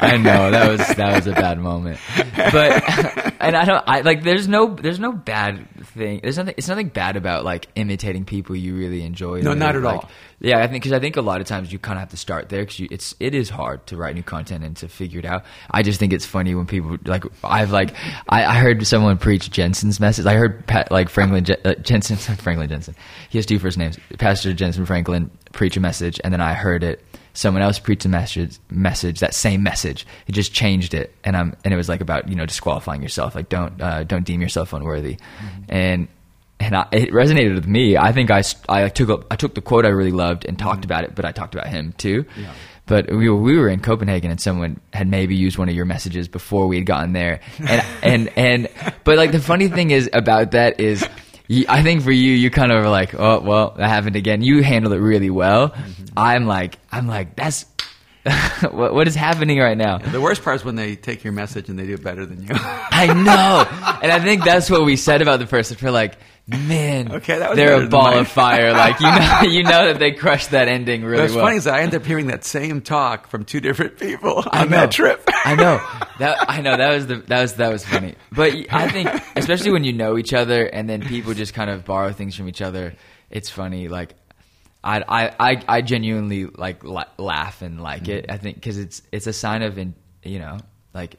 [0.00, 2.00] I know that was that was a bad moment,
[2.36, 6.68] but and I don't I like there's no there's no bad thing there's nothing it's
[6.68, 9.40] nothing bad about like imitating people you really enjoy.
[9.40, 10.10] No, not at like, all.
[10.40, 12.16] Yeah, I think because I think a lot of times you kind of have to
[12.16, 15.26] start there because it's it is hard to write new content and to figure it
[15.26, 15.44] out.
[15.70, 17.94] I just think it's funny when people like I've like
[18.28, 20.24] I, I heard someone preach Jentezen's message.
[20.24, 22.94] I heard Pat, like Franklin Je- uh, Jentezen Franklin Jentezen.
[23.28, 23.98] He has two first names.
[24.18, 27.04] Pastor Jentezen Franklin preach a message, and then I heard it.
[27.40, 30.06] Someone else preached a message, message that same message.
[30.26, 33.34] He just changed it, and um, and it was like about you know disqualifying yourself,
[33.34, 35.16] like don't uh, don't deem yourself unworthy,
[35.66, 36.06] and
[36.58, 37.96] and I, it resonated with me.
[37.96, 40.84] I think I, I took a, I took the quote I really loved and talked
[40.84, 42.26] about it, but I talked about him too.
[42.38, 42.52] Yeah.
[42.84, 45.86] But we were, we were in Copenhagen and someone had maybe used one of your
[45.86, 48.68] messages before we had gotten there, and and and
[49.04, 51.08] but like the funny thing is about that is.
[51.68, 54.42] I think for you, you kind of were like, oh well, that happened again.
[54.42, 55.70] You handled it really well.
[55.70, 56.04] Mm-hmm.
[56.16, 57.66] I'm like, I'm like, that's
[58.70, 59.98] what, what is happening right now.
[59.98, 62.42] the worst part is when they take your message and they do it better than
[62.42, 62.50] you.
[62.52, 65.76] I know, and I think that's what we said about the person.
[65.76, 66.18] For like,
[66.50, 68.72] man, Okay, that was they're a ball of fire.
[68.72, 71.44] Like you know, you know that they crushed that ending really What's well.
[71.46, 74.70] funny is I end up hearing that same talk from two different people I on
[74.70, 74.76] know.
[74.78, 75.22] that trip.
[75.44, 75.80] I know
[76.18, 76.44] that.
[76.48, 78.14] I know that was the that was that was funny.
[78.32, 81.84] But I think, especially when you know each other, and then people just kind of
[81.84, 82.94] borrow things from each other.
[83.30, 83.88] It's funny.
[83.88, 84.14] Like,
[84.82, 88.24] I I I, I genuinely like la- laugh and like it.
[88.24, 88.32] Mm-hmm.
[88.34, 90.58] I think because it's it's a sign of, in, you know,
[90.94, 91.16] like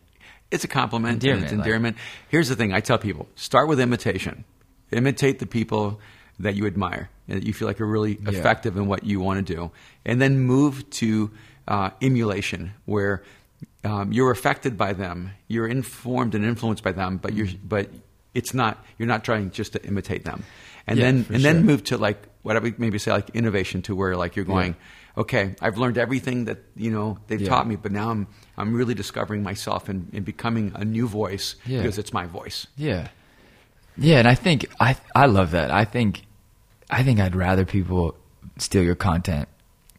[0.52, 1.14] It's a compliment.
[1.14, 1.98] and Endearment, it's like- endearment.
[2.28, 4.44] Here's the thing: I tell people, start with imitation.
[4.92, 6.00] Imitate the people
[6.40, 8.30] that you admire and that you feel like are really Yeah.
[8.40, 9.72] effective in what you want to do,
[10.06, 11.32] and then move to
[11.68, 13.22] uh, emulation, where
[13.84, 17.68] um, you're affected by them, you're informed and influenced by them, but you're Mm-hmm.
[17.68, 17.90] but
[18.34, 20.44] it's not you're not trying just to imitate them,
[20.88, 23.82] and Yeah, then and then move to like what I would maybe say like innovation
[23.84, 24.76] to where like you're going.
[25.18, 27.50] Okay, I've learned everything that you know they've Yeah.
[27.50, 28.28] taught me, but now I'm
[28.58, 31.82] I'm really discovering myself and, and becoming a new voice Yeah.
[31.82, 32.68] because it's my voice.
[32.78, 33.10] Yeah,
[33.98, 35.72] yeah, and I think I I love that.
[35.72, 36.24] I think
[36.90, 38.16] I think I'd rather people
[38.58, 39.48] steal your content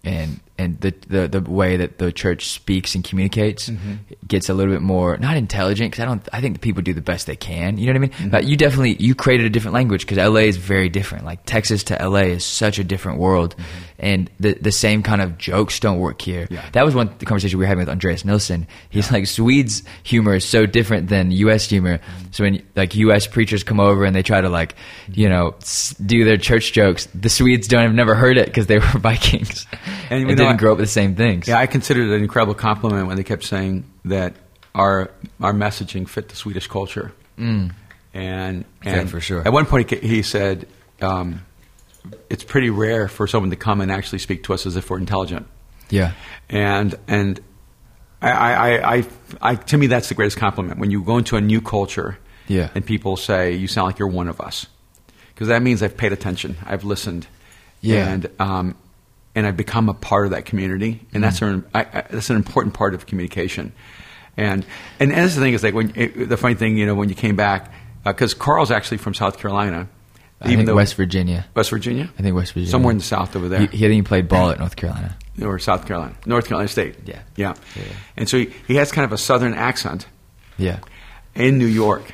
[0.05, 3.95] and and the the, the way that the church speaks and communicates mm-hmm.
[4.27, 6.95] gets a little bit more not intelligent because I don't I think the people do
[6.95, 7.77] the best they can.
[7.77, 8.11] You know what I mean?
[8.11, 8.29] Mm-hmm.
[8.31, 11.25] But you definitely you created a different language because LA is very different.
[11.25, 13.83] Like Texas to LA is such a different world, mm-hmm.
[13.99, 16.47] and the the same kind of jokes don't work here.
[16.51, 16.65] Yeah.
[16.73, 18.67] That was one the conversation we were having with Andreas Nielsen.
[18.91, 21.69] He's like Swedes humor is so different than U.S.
[21.69, 22.01] humor.
[22.31, 23.27] So when like U.S.
[23.27, 24.77] preachers come over and they try to like
[25.09, 25.55] you know
[26.05, 29.67] do their church jokes, the Swedes don't have never heard it because they were Vikings
[30.11, 31.49] And and, know, didn't grow up with the same things.
[31.49, 34.35] Yeah, I considered it an incredible compliment when they kept saying that
[34.75, 35.11] our
[35.41, 37.13] our messaging fit the Swedish culture.
[37.39, 37.73] And
[38.15, 39.43] and Yeah, for sure.
[39.47, 40.67] At one point, he he said,
[41.01, 41.43] um,
[42.31, 44.99] "It's pretty rare for someone to come and actually speak to us as if we're
[44.99, 45.47] intelligent."
[45.91, 46.13] yeah,
[46.49, 47.41] and and
[48.23, 49.05] I, I, I, I,
[49.43, 52.69] I to me that's the greatest compliment when you go into a new culture Yeah.
[52.75, 54.67] and people say you sound like you're one of us
[55.35, 57.27] because that means I've paid attention I've listened
[57.81, 58.09] Yeah.
[58.09, 58.75] and um,
[59.35, 61.55] and I've become a part of that community and that's Mm-hmm.
[61.55, 63.73] an I, I, that's an important part of communication
[64.37, 64.65] and
[65.01, 67.15] and, that's the thing is like when it, the funny thing you know when you
[67.15, 67.73] came back
[68.05, 69.89] because Carl's actually from South Carolina
[70.41, 71.47] I think West Virginia.
[71.55, 72.71] West Virginia I think West Virginia.
[72.71, 74.75] somewhere in the south over there He, he I think he played ball at North
[74.77, 75.17] Carolina.
[75.41, 76.97] or South Carolina, North Carolina State.
[77.07, 77.21] Yeah.
[77.37, 77.83] yeah, Yeah.
[78.17, 80.07] And so he, he has kind of a southern accent
[80.59, 80.81] Yeah,
[81.35, 82.13] in New York.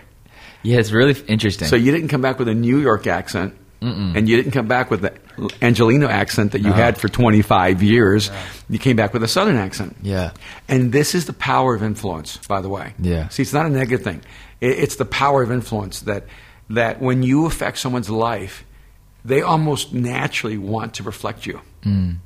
[0.63, 1.69] yeah, it's really interesting.
[1.69, 3.55] So you didn't come back with a New York accent.
[3.81, 5.15] And you didn't come back with the
[5.63, 8.31] Angelino accent that you had for 25 years.
[8.69, 9.97] You came back with a Southern accent.
[10.03, 10.33] Yeah.
[10.69, 12.95] And this is the power of influence, by the way.
[12.99, 13.29] Yeah.
[13.29, 14.23] See, it's not a negative thing.
[14.61, 16.25] It's the power of influence that
[16.71, 18.65] that when you affect someone's life,
[19.25, 21.61] they almost naturally want to reflect you.
[21.83, 22.17] Mm.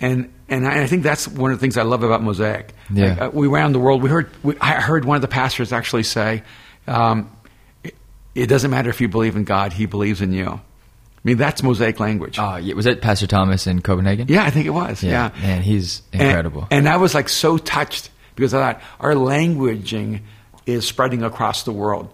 [0.00, 2.72] And and I, I think that's one of the things I love about Mosaic.
[2.92, 3.10] Yeah.
[3.10, 4.02] Like, uh, we around the world.
[4.02, 4.30] We heard.
[4.42, 6.42] We, I heard one of the pastors actually say,
[6.86, 7.30] um,
[8.34, 10.60] it, "It doesn't matter if you believe in God; He believes in you." I
[11.24, 12.36] mean, that's Mosaic language.
[12.38, 12.74] Yeah.
[12.74, 14.26] Was that Pastor Thomas in Copenhagen?
[14.28, 15.02] yeah, I think it was.
[15.04, 16.66] Yeah, Man, he's And- incredible.
[16.70, 20.20] And, I was like so touched because I thought our languaging
[20.66, 22.08] is spreading across the world.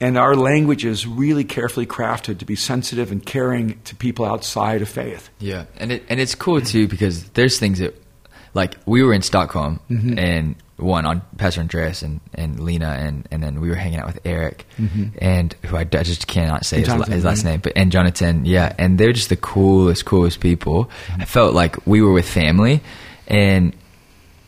[0.00, 4.82] And our language is really carefully crafted to be sensitive and caring to people outside
[4.82, 5.30] of faith.
[5.38, 7.94] Yeah, and it and it's cool too because there's things that,
[8.52, 10.18] like we were in Stockholm Mm-hmm.
[10.18, 14.06] and one on Pastor Andreas and, and Lena and, and then we were hanging out
[14.06, 15.04] with Eric Mm-hmm.
[15.20, 18.44] and who I, I just cannot say his, Jonathan, his last name, but and Jonathan,
[18.44, 20.90] yeah, and they're just the coolest, coolest people.
[21.18, 22.80] I felt like we were with family,
[23.26, 23.74] and.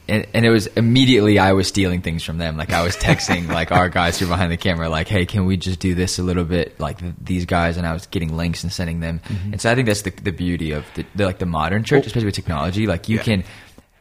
[0.07, 2.59] And, and it was immediately I was stealing things from them.
[2.59, 5.47] Like I was texting like our guys who are behind the camera, like, "Hey, can
[5.47, 8.37] we just do this a little bit like th- these guys?" And I was getting
[8.37, 9.23] links and sending them.
[9.51, 12.05] And so I think that's the the beauty of the, the like the modern church,
[12.07, 12.87] especially with technology.
[12.87, 13.23] Like you Yeah.
[13.23, 13.45] can,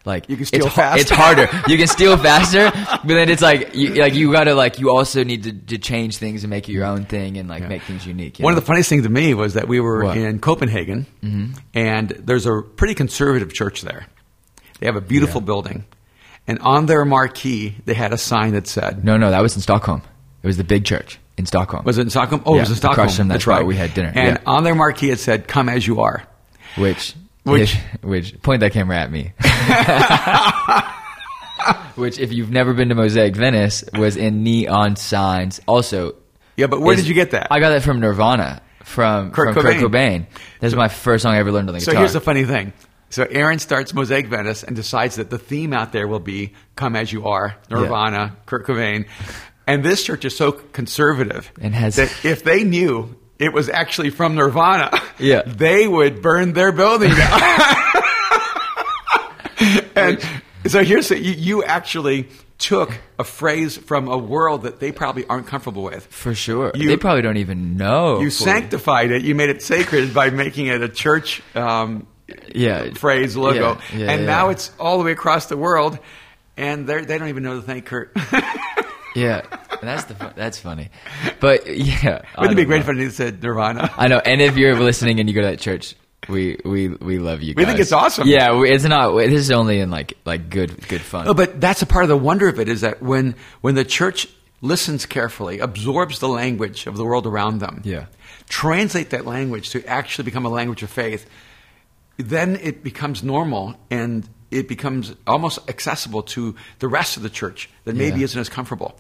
[0.05, 1.01] like You can steal it's, har- fast.
[1.01, 1.49] It's harder.
[1.67, 5.23] You can steal faster, but then it's like you like you gotta like you also
[5.23, 7.69] need to, to change things and make it your own thing and like Yeah.
[7.69, 8.37] make things unique.
[8.39, 8.57] One know?
[8.57, 10.17] of the funniest things to me was that we were What?
[10.17, 11.53] in Copenhagen, mm-hmm.
[11.73, 14.05] and there's a pretty conservative church there.
[14.79, 15.45] They have a beautiful Yeah.
[15.45, 15.85] building,
[16.47, 19.61] and on their marquee they had a sign that said, no, no, that was in
[19.61, 20.01] Stockholm.
[20.41, 21.85] It was the big church in Stockholm.
[21.85, 22.43] "Was it in Stockholm?
[22.45, 23.05] Oh, it was in Stockholm.
[23.05, 23.65] across from that that's right.
[23.65, 24.11] we had dinner.
[24.13, 24.43] And Yeah.
[24.45, 26.23] on their marquee it said, "Come as you are."
[26.75, 29.34] Which, Which- if- which point that camera at me.
[31.95, 35.60] which, if you've never been to Mosaic Venice, was in neon signs.
[35.67, 36.15] Also,
[36.58, 37.47] Yeah, but where is- did you get that?
[37.51, 39.82] I got that from Nirvana, from Kurt from Kurt Cobain.
[39.82, 40.25] Cobain.
[40.60, 42.01] That's my first song I ever learned on the So guitar.
[42.01, 42.73] here's the funny thing.
[43.10, 46.95] So Aaron starts Mosaic Venice and decides that the theme out there will be "Come
[46.95, 49.06] as You Are," Nirvana, Kurt Cobain,
[49.67, 54.09] and this church is so conservative And has- that if they knew it was actually
[54.09, 55.41] from Nirvana, Yeah.
[55.45, 57.41] they would burn their building down.
[59.95, 60.19] and
[60.67, 65.25] so here's the, you, you actually took a phrase from a world that they probably
[65.27, 66.05] aren't comfortable with.
[66.07, 66.71] For sure.
[66.75, 68.19] You- they probably don't even know.
[68.21, 69.23] You sanctified it.
[69.23, 72.07] You made it sacred by making it a church um,
[72.53, 72.91] Yeah.
[72.93, 75.99] phrase logo, Yeah, yeah, and now it's all the way across the world,
[76.55, 78.15] and they don't even know to thank Kurt.
[79.15, 79.41] Yeah.
[79.85, 80.89] That's the fun, that's funny.
[81.39, 82.21] But yeah.
[82.37, 82.93] Wouldn't it be great know.
[83.01, 83.91] if I said Nirvana?
[83.97, 84.19] I know.
[84.19, 85.95] And if you're listening and you go to that church,
[86.29, 87.53] we we we love you.
[87.57, 88.27] We think it's awesome.
[88.27, 89.13] Yeah, we, it's not.
[89.15, 91.25] This is only in like like good good fun.
[91.25, 93.83] No, but that's a part of the wonder of it is that when when the
[93.85, 94.27] church
[94.61, 98.05] listens carefully, absorbs the language of the world around them, Yeah.
[98.47, 101.29] translate that language to actually become a language of faith,
[102.15, 107.69] then it becomes normal and it becomes almost accessible to the rest of the church
[107.83, 108.25] that maybe Yeah.
[108.25, 108.97] isn't as comfortable.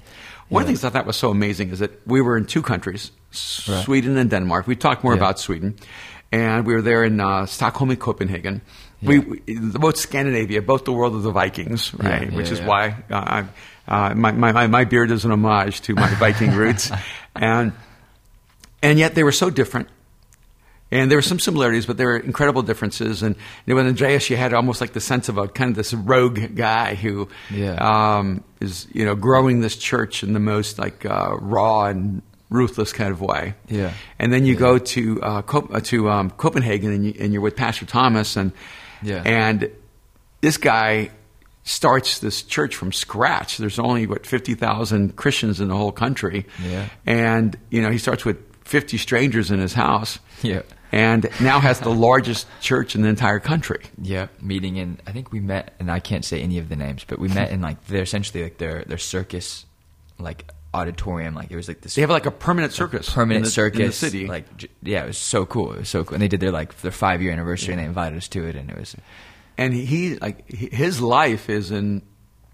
[0.49, 2.61] One of the things I thought was so amazing is that we were in two
[2.61, 3.11] countries,
[3.67, 3.83] Right.
[3.83, 4.67] Sweden and Denmark.
[4.67, 5.21] We talked more Yeah.
[5.23, 5.75] about Sweden,
[6.31, 8.61] and we were there in uh, Stockholm and Copenhagen.
[9.01, 9.39] We, we
[9.79, 12.29] both Scandinavia, both the world of the Vikings, right?
[12.31, 12.67] yeah, Which is yeah.
[12.67, 13.43] why uh,
[13.87, 16.91] uh, my, my my- my beard is an homage to my Viking roots,
[17.35, 17.71] and
[18.81, 19.87] and yet they were so different.
[20.93, 23.23] And there were some similarities, but there were incredible differences.
[23.23, 25.75] And you know, with Andreas, you had almost like the sense of a kind of
[25.75, 27.75] this rogue guy who Yeah.
[28.17, 32.93] um, is, you know, growing this church in the most like uh, raw and ruthless
[32.93, 33.55] kind of way.
[33.67, 33.91] Yeah.
[34.19, 37.41] And then you go to uh, Cop- uh, to um, Copenhagen, and, you, and you're
[37.41, 38.51] with Pastor Thomas, and
[39.01, 39.23] Yeah.
[39.25, 39.69] and
[40.41, 41.09] this guy
[41.63, 43.57] starts this church from scratch.
[43.57, 46.89] There's only what fifty thousand Christians in the whole country, Yeah.
[47.05, 50.61] and you know he starts with fifty strangers in his house, Yeah.
[50.93, 53.83] And now has the largest church in the entire country.
[53.99, 54.99] Yeah, meeting in.
[55.07, 57.51] I think we met, and I can't say any of the names, but we met
[57.51, 59.65] in like they're essentially like their their circus,
[60.19, 61.33] like auditorium.
[61.33, 63.79] Like it was like this They have like a permanent circus, permanent in the, circus
[63.79, 64.27] in the city.
[64.27, 65.73] Like j- yeah, it was so cool.
[65.73, 67.85] It was so cool, and they did their like their five year anniversary, and they
[67.85, 68.95] invited us to it, and it was
[69.57, 72.03] and he like his life is in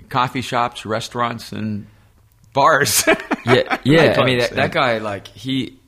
[0.09, 1.87] coffee shops, restaurants, and
[2.53, 3.03] bars.
[3.45, 4.17] yeah, yeah.
[4.17, 5.78] I mean that, that guy like he,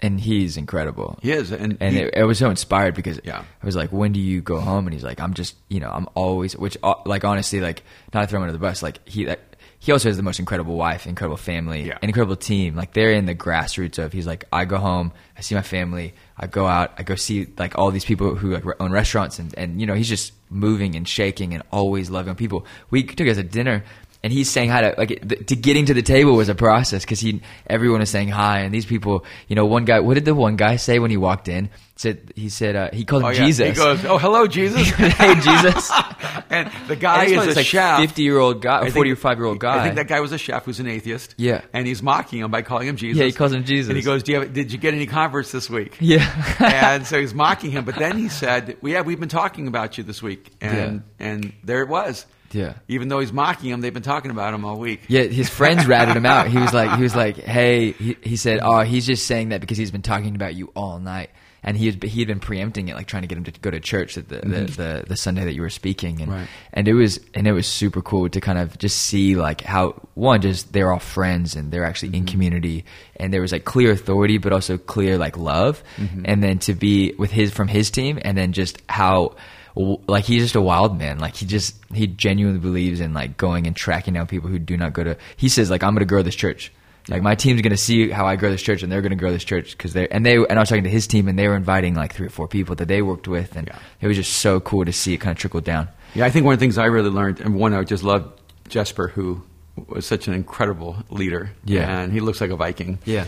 [0.00, 1.18] and he's incredible.
[1.22, 3.40] He is, and, and he- it, it was so inspired because Yeah.
[3.62, 4.86] I was like, when do you go home?
[4.86, 7.82] And he's like, I'm just, you know, I'm always, which, uh, like, honestly, like,
[8.12, 9.40] not to throw him under the bus, like, he, that,
[9.78, 11.98] he also has the most incredible wife, incredible family, Yeah.
[12.02, 12.74] incredible team.
[12.76, 16.14] Like, they're in the grassroots of, he's like, I go home, I see my family,
[16.36, 19.54] I go out, I go see, like, all these people who, like, own restaurants, and,
[19.56, 22.66] and, you know, he's just moving and shaking and always loving people.
[22.90, 23.84] We took us to dinner,
[24.26, 27.04] and he's saying hi to like the, to getting to the table was a process
[27.04, 30.00] because he everyone was saying hi, and these people, you know, one guy.
[30.00, 31.70] What did the one guy say when he walked in?
[31.98, 33.46] Said he said uh, he called him Oh, yeah.
[33.46, 33.68] Jesus.
[33.68, 35.90] He goes, "Oh, hello, Jesus." hey Jesus.
[36.50, 38.00] and the guy And is a like chef.
[38.00, 39.78] fifty year old guy, I or think- forty or five year old guy.
[39.78, 41.34] I think that guy was a chef who's an atheist.
[41.38, 41.62] Yeah.
[41.72, 43.18] and he's mocking him by calling him Jesus.
[43.20, 43.88] Yeah, he calls him Jesus.
[43.88, 46.26] And he goes, "Do you have, did you get any converts this week?" yeah.
[46.94, 47.84] and so he's mocking him.
[47.86, 51.52] But then he said, well, "Yeah, we've been talking about you this week," and and
[51.64, 52.26] there it was.
[52.52, 52.74] Yeah.
[52.88, 55.02] Even though he's mocking him, they've been talking about him all week.
[55.08, 56.48] Yeah, his friends ratted him out.
[56.48, 59.60] He was like, he was like, hey, he, he said, oh, he's just saying that
[59.60, 61.30] because he's been talking about you all night,
[61.66, 63.70] and he had he had been preempting it, like trying to get him to go
[63.70, 64.66] to church at the the, mm-hmm.
[64.80, 66.48] the, the Sunday that you were speaking, and Right.
[66.72, 70.00] and it was and it was super cool to kind of just see like how
[70.14, 72.32] one just they're all friends and they're actually in mm-hmm.
[72.32, 72.84] community,
[73.16, 76.22] and there was like clear authority, but also clear like love, mm-hmm.
[76.24, 79.34] and then to be with his from his team, and then just how
[79.76, 81.18] like he's just a wild man.
[81.18, 84.76] Like he just he genuinely believes in like going and tracking down people who do
[84.76, 85.16] not go to.
[85.36, 86.72] He says like I'm going to grow this church.
[87.08, 89.16] Like my team's going to see how I grow this church, and they're going to
[89.16, 91.38] grow this church because they and they and I was talking to his team, and
[91.38, 93.78] they were inviting like three or four people that they worked with, and Yeah.
[94.00, 95.88] it was just so cool to see it kind of trickle down.
[96.14, 98.40] Yeah, I think one of the things I really learned, and one I just loved
[98.68, 99.42] Jesper, who
[99.88, 101.50] was such an incredible leader.
[101.64, 102.00] Yeah.
[102.00, 102.98] and he looks like a Viking.
[103.04, 103.26] Yeah.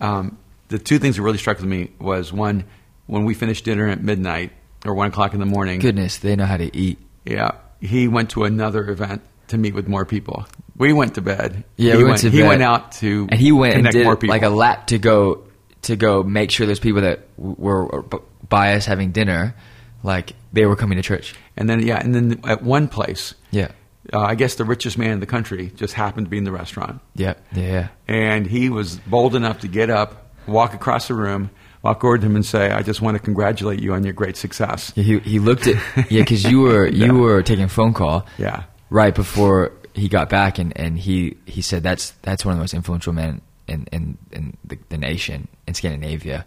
[0.00, 0.36] Um,
[0.68, 2.64] the two things that really struck with me was one,
[3.06, 4.50] when we finished dinner at midnight
[4.88, 5.78] or one o'clock in the morning.
[5.80, 6.98] Goodness, they know how to eat.
[7.24, 10.46] Yeah, he went to another event to meet with more people.
[10.76, 11.64] We went to bed.
[11.76, 12.48] Yeah, he we went to He bed.
[12.48, 14.34] went out to and he went and did more people.
[14.34, 15.44] like a lap to go
[15.82, 18.02] to go make sure those people that were
[18.48, 19.54] by us having dinner,
[20.02, 21.34] like they were coming to church.
[21.56, 23.68] and then yeah, and then at one place, Yeah,
[24.12, 26.52] uh, I guess the richest man in the country just happened to be in the
[26.52, 27.00] restaurant.
[27.14, 27.88] yeah, yeah, yeah.
[28.08, 31.50] And he was bold enough to get up, walk across the room,
[31.86, 34.36] walk over to him and say, I just want to congratulate you on your great
[34.36, 34.92] success.
[34.96, 35.76] Yeah, he he looked at
[36.10, 37.12] yeah because you were you Yeah.
[37.24, 38.64] were taking a phone call Yeah.
[38.90, 42.62] right before he got back and, and he, he said that's that's one of the
[42.66, 43.40] most influential men
[43.72, 44.02] in in,
[44.36, 46.44] in the, the nation in Scandinavia.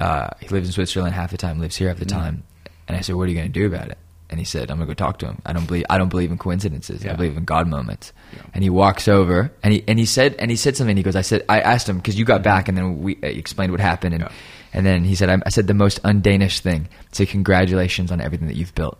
[0.00, 2.18] Uh, he lives in Switzerland half the time, lives here half the Mm.
[2.22, 2.36] time.
[2.88, 3.98] And I said, "What are you going to do about it?"
[4.30, 5.36] And he said, "I'm going to go talk to him.
[5.46, 7.04] I don't believe I don't believe in coincidences.
[7.04, 8.42] I believe in God moments." Yeah.
[8.54, 10.96] And he walks over and he and he said and he said something.
[10.96, 13.26] He goes, "I said I asked him because you got back and then we uh,
[13.26, 14.32] explained what happened and Yeah.
[14.76, 16.88] And then he said I, I said the most undanish thing.
[17.12, 18.98] Say congratulations on everything that you've built."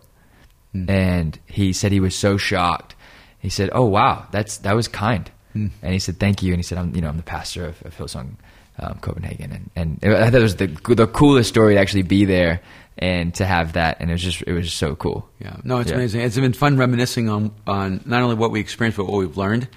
[0.75, 0.89] Mm.
[0.89, 2.93] and he said he was so shocked.
[3.39, 5.71] He said, "Oh wow, that's that was kind." Mm.
[5.81, 7.81] And he said, "Thank you." And he said, "I'm you know I'm the pastor of,
[7.85, 8.35] of Hillsong
[8.79, 12.25] um, Copenhagen," and and I thought it was the the coolest story to actually be
[12.25, 12.59] there
[12.99, 15.29] and to have that, and it was just it was just so cool.
[15.39, 15.95] Yeah, no, it's Yeah.
[15.97, 16.21] amazing.
[16.21, 19.67] It's been fun reminiscing on, on not only what we experienced, but what we've learned.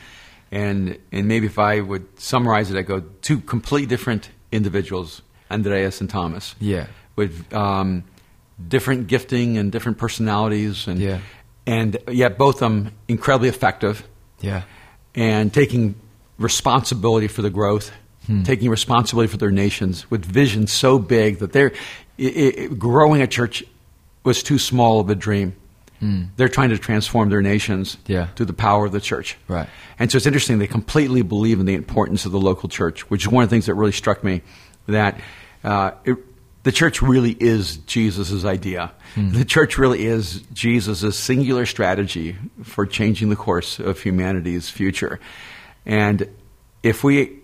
[0.50, 6.00] And and maybe if I would summarize it, I go two completely different individuals, Andreas
[6.00, 6.54] and Thomas.
[6.60, 6.86] Yeah.
[7.16, 8.04] with um,
[8.68, 11.18] different gifting and different personalities, and Yeah.
[11.66, 14.04] and yet both of them incredibly effective,
[14.40, 14.62] Yeah,
[15.14, 15.96] and taking
[16.38, 17.90] responsibility for the growth,
[18.26, 18.42] Hmm.
[18.42, 21.72] taking responsibility for their nations with vision so big that they're
[22.18, 23.64] i i growing a church
[24.24, 25.52] was too small of a dream.
[26.36, 28.12] They're trying to transform their nations Hmm.
[28.12, 28.26] Yeah.
[28.34, 29.36] through the power of the church.
[29.48, 29.68] Right.
[29.98, 33.22] And so it's interesting, they completely believe in the importance of the local church, which
[33.24, 34.40] is one of the things that really struck me
[34.86, 35.20] that
[35.64, 36.16] uh, it,
[36.62, 38.92] the church really is Jesus' idea.
[39.16, 45.18] The church really is Jesus' singular strategy for changing the course of humanity's future.
[45.84, 46.28] And
[46.82, 47.38] if we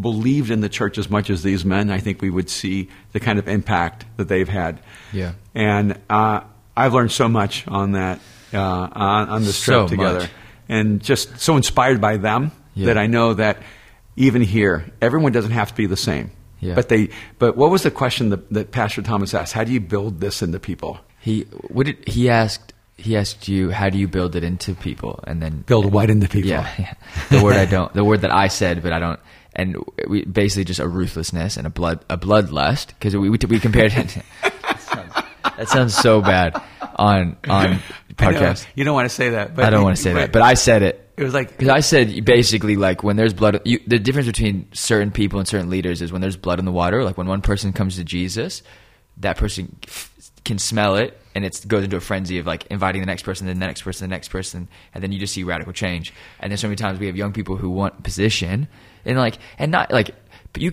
[0.00, 3.20] believed in the church as much as these men, I think we would see the
[3.20, 4.80] kind of impact that they've had.
[5.12, 5.32] Yeah.
[5.54, 6.40] And uh,
[6.76, 8.18] I've learned so much on that,
[8.52, 10.20] uh, on, on this trip So together.
[10.20, 10.30] much.
[10.68, 12.86] And just so inspired by them Yeah.
[12.86, 13.58] that I know that
[14.16, 16.30] even here, everyone doesn't have to be the same.
[16.64, 16.74] Yeah.
[16.74, 17.10] But they.
[17.38, 19.52] But what was the question that, that Pastor Thomas asked?
[19.52, 20.98] How do you build this into people?
[21.24, 22.74] he what did he asked?
[22.96, 26.28] He asked you, "How do you build it into people?" And then Build what into
[26.28, 26.50] people?
[26.50, 26.94] Yeah, yeah.
[27.30, 29.18] the word I don't, the word that I said, but I don't,
[29.54, 33.58] and we basically just a ruthlessness and a blood, a bloodlust because we, we we
[33.58, 34.18] compared it.
[34.42, 35.14] that, sounds,
[35.56, 36.60] that sounds so bad
[36.96, 37.80] on on
[38.18, 38.66] I know, podcast.
[38.74, 39.54] You don't want to say that.
[39.54, 41.12] But I don't want to say that, but I said it.
[41.16, 44.68] it was like Because I said basically like when there's blood, you, the difference between
[44.72, 47.04] certain people and certain leaders is when there's blood in the water.
[47.04, 48.62] Like when one person comes to Jesus,
[49.18, 50.10] that person f-
[50.44, 53.46] can smell it, and it goes into a frenzy of like inviting the next person,
[53.46, 56.12] then the next person, the next person, and then you just see radical change.
[56.40, 58.68] And then so many times we have young people who want position,
[59.04, 60.14] and like and not like
[60.52, 60.72] but you.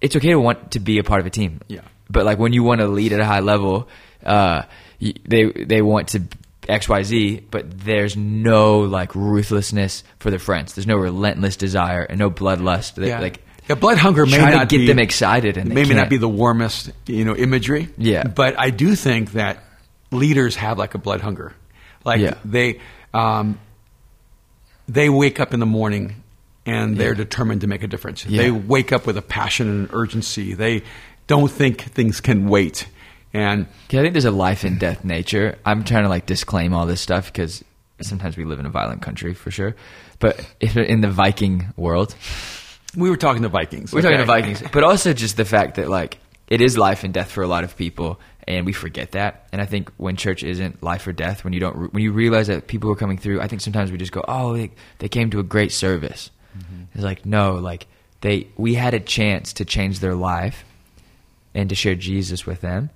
[0.00, 1.60] It's okay to want to be a part of a team.
[1.68, 1.82] Yeah.
[2.08, 3.88] But like when you want to lead at a high level,
[4.24, 4.62] uh,
[5.00, 6.22] they they want to
[6.68, 10.74] X Y Z, but there's no like ruthlessness for their friends.
[10.74, 12.94] There's no relentless desire and no bloodlust.
[12.94, 13.20] They, yeah.
[13.20, 16.28] Like yeah, blood hunger may not get be, them excited, and maybe not be the
[16.28, 17.88] warmest, you know, imagery.
[17.96, 18.24] Yeah.
[18.24, 19.62] but I do think that
[20.10, 21.54] leaders have like a blood hunger,
[22.04, 22.34] like Yeah.
[22.44, 22.80] they.
[23.14, 23.58] Um,
[24.88, 26.22] they wake up in the morning
[26.66, 27.18] and they're Yeah.
[27.18, 28.26] determined to make a difference.
[28.26, 28.42] Yeah.
[28.42, 30.52] They wake up with a passion and an urgency.
[30.54, 30.82] They
[31.28, 32.86] don't think things can wait.
[33.32, 35.58] And I think there's a life and death nature.
[35.64, 37.64] I'm trying to like disclaim all this stuff because
[38.00, 39.76] sometimes we live in a violent country for sure.
[40.18, 42.14] But if in the Viking world,
[42.96, 43.92] we were talking to Vikings.
[43.92, 44.24] we're talking to?
[44.24, 46.18] Vikings, but also just the fact that like
[46.48, 49.48] it is life and death for a lot of people, and we forget that.
[49.52, 52.48] And I think when church isn't life or death, when you don't, when you realize
[52.48, 55.30] that people are coming through, I think sometimes we just go, "Oh, they, they came
[55.30, 56.82] to a great service." Mm-hmm.
[56.94, 57.86] It's like no, like
[58.20, 60.64] they we had a chance to change their life
[61.54, 62.90] and to share Jesus with them.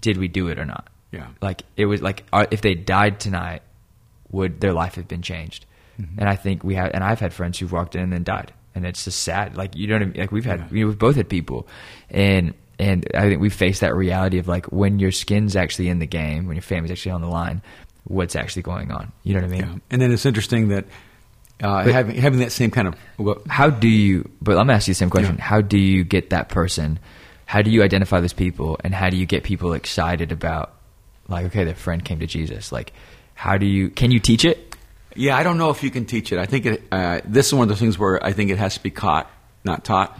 [0.00, 0.88] Did we do it or not?
[1.10, 1.28] Yeah.
[1.40, 3.62] Like it was like uh, if they died tonight,
[4.30, 5.64] would their life have been changed?
[6.00, 6.20] Mm-hmm.
[6.20, 8.52] And I think we have, and I've had friends who've walked in and then died,
[8.74, 9.56] and it's just sad.
[9.56, 10.20] Like you know, what I mean?
[10.20, 11.66] like we've had, you know, we've both had people,
[12.10, 15.98] and and I think we face that reality of like when your skin's actually in
[15.98, 17.62] the game, when your family's actually on the line,
[18.04, 19.10] what's actually going on?
[19.24, 19.60] You know what I mean?
[19.60, 19.78] Yeah.
[19.90, 20.84] And then it's interesting that
[21.60, 22.94] uh, But- having, having that same kind of.
[23.16, 24.30] Well, How do you?
[24.40, 25.36] But I'm gonna ask you the same question.
[25.36, 25.44] Yeah.
[25.44, 27.00] How do you get that person?
[27.48, 30.74] How do you identify those people, and how do you get people excited about,
[31.28, 32.70] like, okay, their friend came to Jesus?
[32.70, 32.92] Like,
[33.34, 33.88] how do you?
[33.88, 34.68] Can you teach it?
[35.18, 36.38] yeah, I don't know if you can teach it.
[36.38, 38.74] I think it, uh, this is one of the things where I think it has
[38.74, 39.28] to be caught,
[39.64, 40.16] not taught.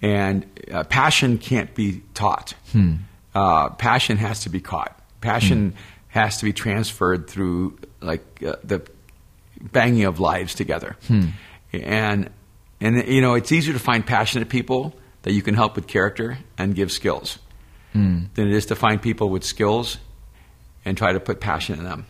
[0.00, 2.54] And uh, passion can't be taught.
[3.34, 4.98] Uh, passion has to be caught.
[5.20, 5.74] Passion
[6.08, 8.80] has to be transferred through like uh, the
[9.60, 10.96] banging of lives together.
[11.72, 12.30] And
[12.80, 14.94] and you know, it's easier to find passionate people
[15.28, 17.38] that you can help with character and give skills
[17.92, 19.98] than it is to find people with skills
[20.84, 22.06] and try to put passion in them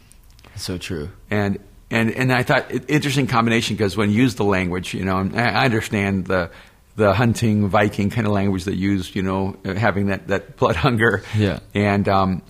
[0.55, 1.09] So true.
[1.31, 1.59] and
[1.91, 5.17] and and I thought it, interesting combination because when you use the language, you know,
[5.35, 6.51] I I understand the
[6.97, 11.23] the hunting Viking kind of language that used, you know, having that that blood hunger.
[11.35, 11.61] Yeah.
[11.75, 12.43] And um,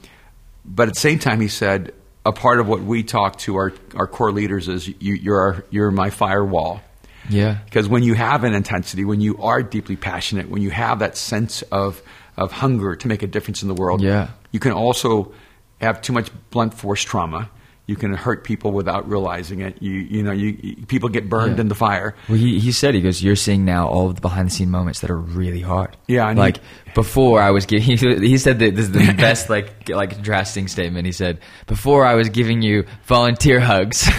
[0.64, 1.92] but at the same time, he said
[2.26, 5.64] a part of what we talk to our our core leaders is you, you're our,
[5.70, 6.80] you're my firewall.
[7.28, 7.58] Yeah.
[7.64, 11.16] Because when you have an intensity, when you are deeply passionate, when you have that
[11.16, 12.02] sense of
[12.36, 14.28] of hunger to make a difference in the world, Yeah.
[14.52, 15.32] you can also
[15.80, 17.50] have too much blunt force trauma.
[17.86, 19.80] You can hurt people without realizing it.
[19.82, 21.62] You you know you, you- people get burned Yeah.
[21.62, 22.14] in the fire.
[22.28, 24.70] Well, he, he said, he goes, you're seeing now all of the behind the scene
[24.70, 25.96] moments that are really hard.
[26.06, 26.62] Yeah, and Like, he-
[26.94, 27.96] before I was giving, he,
[28.28, 31.06] he said that this is the best, like, like contrasting statement.
[31.06, 34.06] He said, before I was giving you volunteer hugs.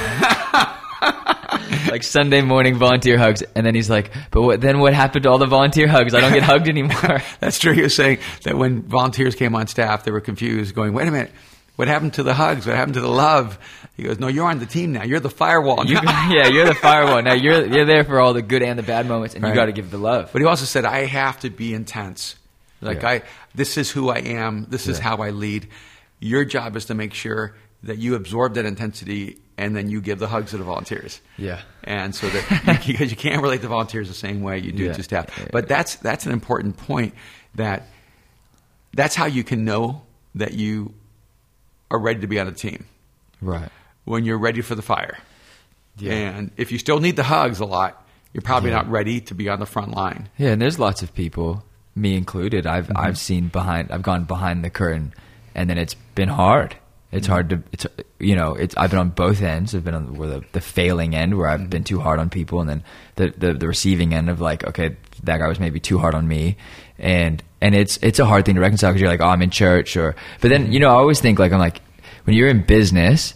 [1.89, 3.43] like Sunday morning volunteer hugs.
[3.55, 6.13] And then he's like, but what, then what happened to all the volunteer hugs?
[6.13, 7.21] I don't get hugged anymore.
[7.39, 7.73] That's true.
[7.73, 11.11] He was saying that when volunteers came on staff, they were confused, going, "Wait a
[11.11, 11.31] minute,
[11.75, 12.65] what happened to the hugs?
[12.67, 13.57] What happened to the love?"
[13.95, 15.03] He goes, "No, you're on the team now.
[15.03, 17.21] You're the firewall." You, yeah, you're the firewall.
[17.21, 19.65] Now you're, you're there for all the good and the bad moments and you got
[19.65, 20.29] to give the love.
[20.31, 22.35] But he also said, I have to be intense.
[22.81, 23.09] Like Yeah.
[23.09, 23.21] I,
[23.55, 24.67] this is who I am.
[24.69, 25.67] This is how I lead.
[26.21, 30.19] Your job is to make sure that you absorb that intensity and then you give
[30.19, 31.21] the hugs to the volunteers.
[31.37, 31.61] Yeah.
[31.83, 34.93] And so that because you can't relate to volunteers the same way you do Yeah.
[34.93, 35.47] to staff.
[35.51, 37.13] But that's that's an important point
[37.55, 37.87] that
[38.93, 40.01] that's how you can know
[40.35, 40.93] that you
[41.91, 42.85] are ready to be on a team
[43.41, 43.69] Right.
[44.05, 45.17] when you're ready for the fire.
[45.97, 46.13] Yeah.
[46.13, 48.77] And if you still need the hugs a lot, you're probably Yeah.
[48.77, 50.29] not ready to be on the front line.
[50.37, 51.63] Yeah, and there's lots of people,
[51.95, 52.65] me included.
[52.67, 52.97] I've Mm-hmm.
[52.97, 53.91] I've seen behind.
[53.91, 55.13] I've gone behind the curtain,
[55.55, 56.75] and then it's been hard.
[57.11, 57.31] It's Mm-hmm.
[57.33, 57.63] hard to.
[57.71, 57.87] It's
[58.19, 58.53] you know.
[58.53, 59.73] It's I've been on both ends.
[59.73, 61.63] I've been on where the, the failing end where Mm-hmm.
[61.63, 62.83] I've been too hard on people, and then
[63.15, 66.27] the, the the receiving end of like, okay, that guy was maybe too hard on
[66.27, 66.57] me,
[66.99, 69.49] and and it's it's a hard thing to reconcile because you're like, oh, I'm in
[69.49, 71.81] church, or but then you know I always think like I'm like
[72.25, 73.33] when you're in business.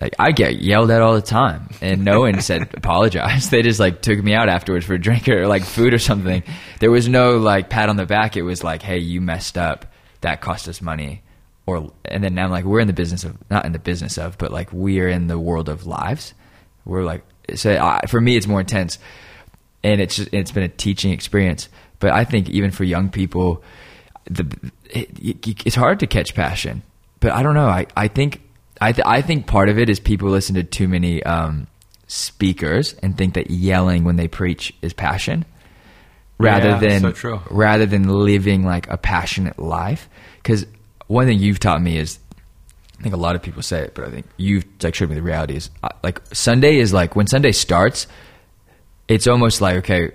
[0.00, 3.50] Like I get yelled at all the time, and no one said apologize.
[3.50, 6.42] They just like took me out afterwards for a drink or like food or something.
[6.80, 8.34] There was no like pat on the back.
[8.38, 9.92] It was like, "Hey, you messed up.
[10.22, 11.22] That cost us money."
[11.64, 14.36] Or and then I'm like, we're in the business of not in the business of,
[14.36, 16.34] but like we're in the world of lives.
[16.84, 18.98] We're like, so I, for me, it's more intense,
[19.84, 21.68] and it's just, it's been a teaching experience.
[22.00, 23.62] But I think even for young people,
[24.24, 24.44] the
[24.90, 26.82] it, it, it's hard to catch passion.
[27.20, 27.68] But I don't know.
[27.68, 28.42] I I think
[28.80, 31.68] I th- I think part of it is people listen to too many um,
[32.08, 35.44] speakers and think that yelling when they preach is passion,
[36.38, 40.08] rather Yeah, than so rather than living like a passionate life.
[40.38, 40.66] Because
[41.12, 42.18] one thing you've taught me is,
[42.98, 45.14] I think a lot of people say it, but I think you've like showed me
[45.14, 48.06] the reality is uh, like Sunday is like when Sunday starts,
[49.08, 50.12] it's almost like okay,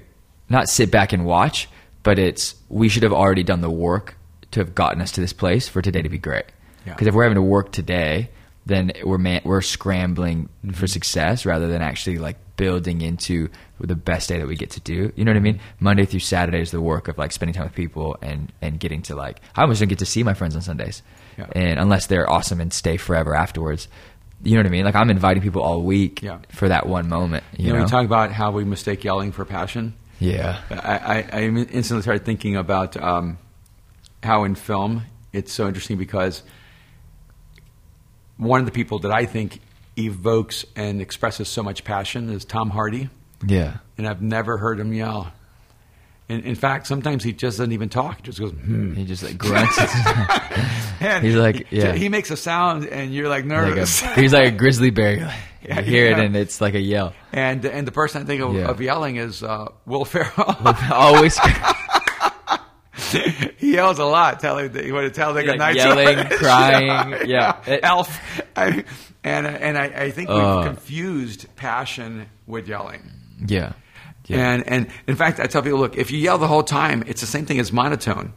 [0.49, 1.69] not sit back and watch,
[2.01, 4.17] but it's we should have already done the work
[4.51, 6.45] to have gotten us to this place for today to be great.
[6.85, 6.93] Yeah.
[6.93, 8.29] Because if we're having to work today,
[8.65, 13.47] then we're man- we're scrambling for success rather than actually like building into
[13.79, 15.11] the best day that we get to do.
[15.15, 15.59] You know what I mean?
[15.79, 19.01] Monday through Saturday is the work of like spending time with people and and getting
[19.03, 21.01] to like I almost don't get to see my friends on Sundays,
[21.37, 21.47] Yeah.
[21.55, 23.87] and unless they're awesome and stay forever afterwards.
[24.43, 24.85] you know what I mean?
[24.85, 26.39] Like I'm inviting people all week Yeah.
[26.49, 27.43] for that one moment.
[27.55, 27.85] You, You know, know?
[27.85, 29.93] we talk about how we mistake yelling for passion.
[30.19, 30.59] yeah.
[30.69, 30.75] I,
[31.15, 33.37] I, I instantly started thinking about um,
[34.23, 35.03] how in film
[35.33, 36.43] it's so interesting because
[38.37, 39.59] one of the people that I think
[39.97, 43.09] evokes and expresses so much passion is Tom Hardy,
[43.45, 43.77] Yeah.
[43.97, 45.31] and I've never heard him yell.
[46.29, 48.51] In, in fact, sometimes he just doesn't even talk; he just goes.
[48.51, 48.93] Hmm.
[48.95, 49.77] He just like grunts.
[50.99, 51.93] And He's like, yeah.
[51.93, 54.01] he makes a sound, and you're like like nervous.
[54.01, 55.13] a, he's like a grizzly bear.
[55.17, 55.27] You
[55.67, 57.13] Yeah, hear it and it's like a yell.
[57.33, 58.67] and and the person I think of, Yeah.
[58.69, 60.55] of yelling is uh, Will Ferrell.
[60.91, 61.37] Always
[63.57, 64.39] he yells a lot.
[64.39, 67.57] Tell him that you want to tell like a Like night yelling, crying, yeah.
[67.65, 68.19] It- Elf.
[68.57, 68.83] I,
[69.23, 70.63] and and I, I think we've Uh.
[70.63, 73.01] confused passion with yelling.
[73.47, 73.73] yeah.
[74.25, 74.39] Yeah.
[74.51, 77.21] And and in fact, I tell people, look, if you yell the whole time, it's
[77.21, 78.33] the same thing as monotone.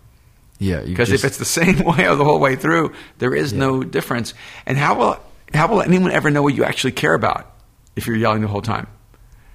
[0.60, 0.82] yeah.
[0.82, 4.32] Because if it's the same way the whole way through, there is no difference.
[4.66, 5.18] And how will
[5.52, 7.50] how will anyone ever know what you actually care about
[7.96, 8.86] if you're yelling the whole time?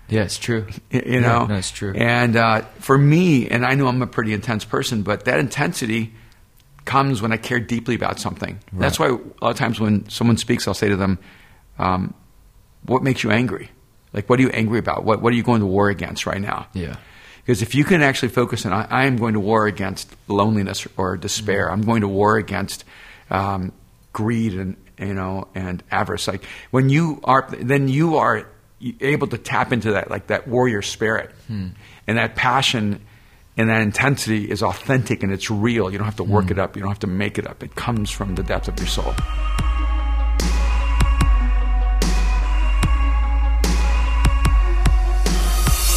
[0.10, 0.68] yeah, it's true.
[0.92, 1.94] You Yeah, know, no, it's true.
[1.96, 6.14] And uh, for me, and I know I'm a pretty intense person, but that intensity
[6.86, 8.60] comes when I care deeply about something.
[8.72, 11.18] That's why a lot of times when someone speaks, I'll say to them,
[11.80, 12.14] um,
[12.84, 13.72] "What makes you angry?
[14.14, 15.04] Like, what are you angry about?
[15.04, 16.96] What What are you going to war against right now?" Yeah.
[17.44, 20.88] Because if you can actually focus on, I, I am going to war against loneliness
[20.98, 21.72] or despair.
[21.72, 22.84] I'm going to war against
[23.30, 23.72] um,
[24.14, 26.28] greed and you know and avarice.
[26.28, 28.48] Like when you are, then you are
[29.00, 31.32] able to tap into that, like that warrior spirit,
[32.08, 33.02] and that passion
[33.58, 35.92] and that intensity is authentic and it's real.
[35.92, 36.54] You don't have to work hmm.
[36.54, 36.76] it up.
[36.76, 37.64] You don't have to make it up.
[37.64, 39.14] It comes from the depth of your soul.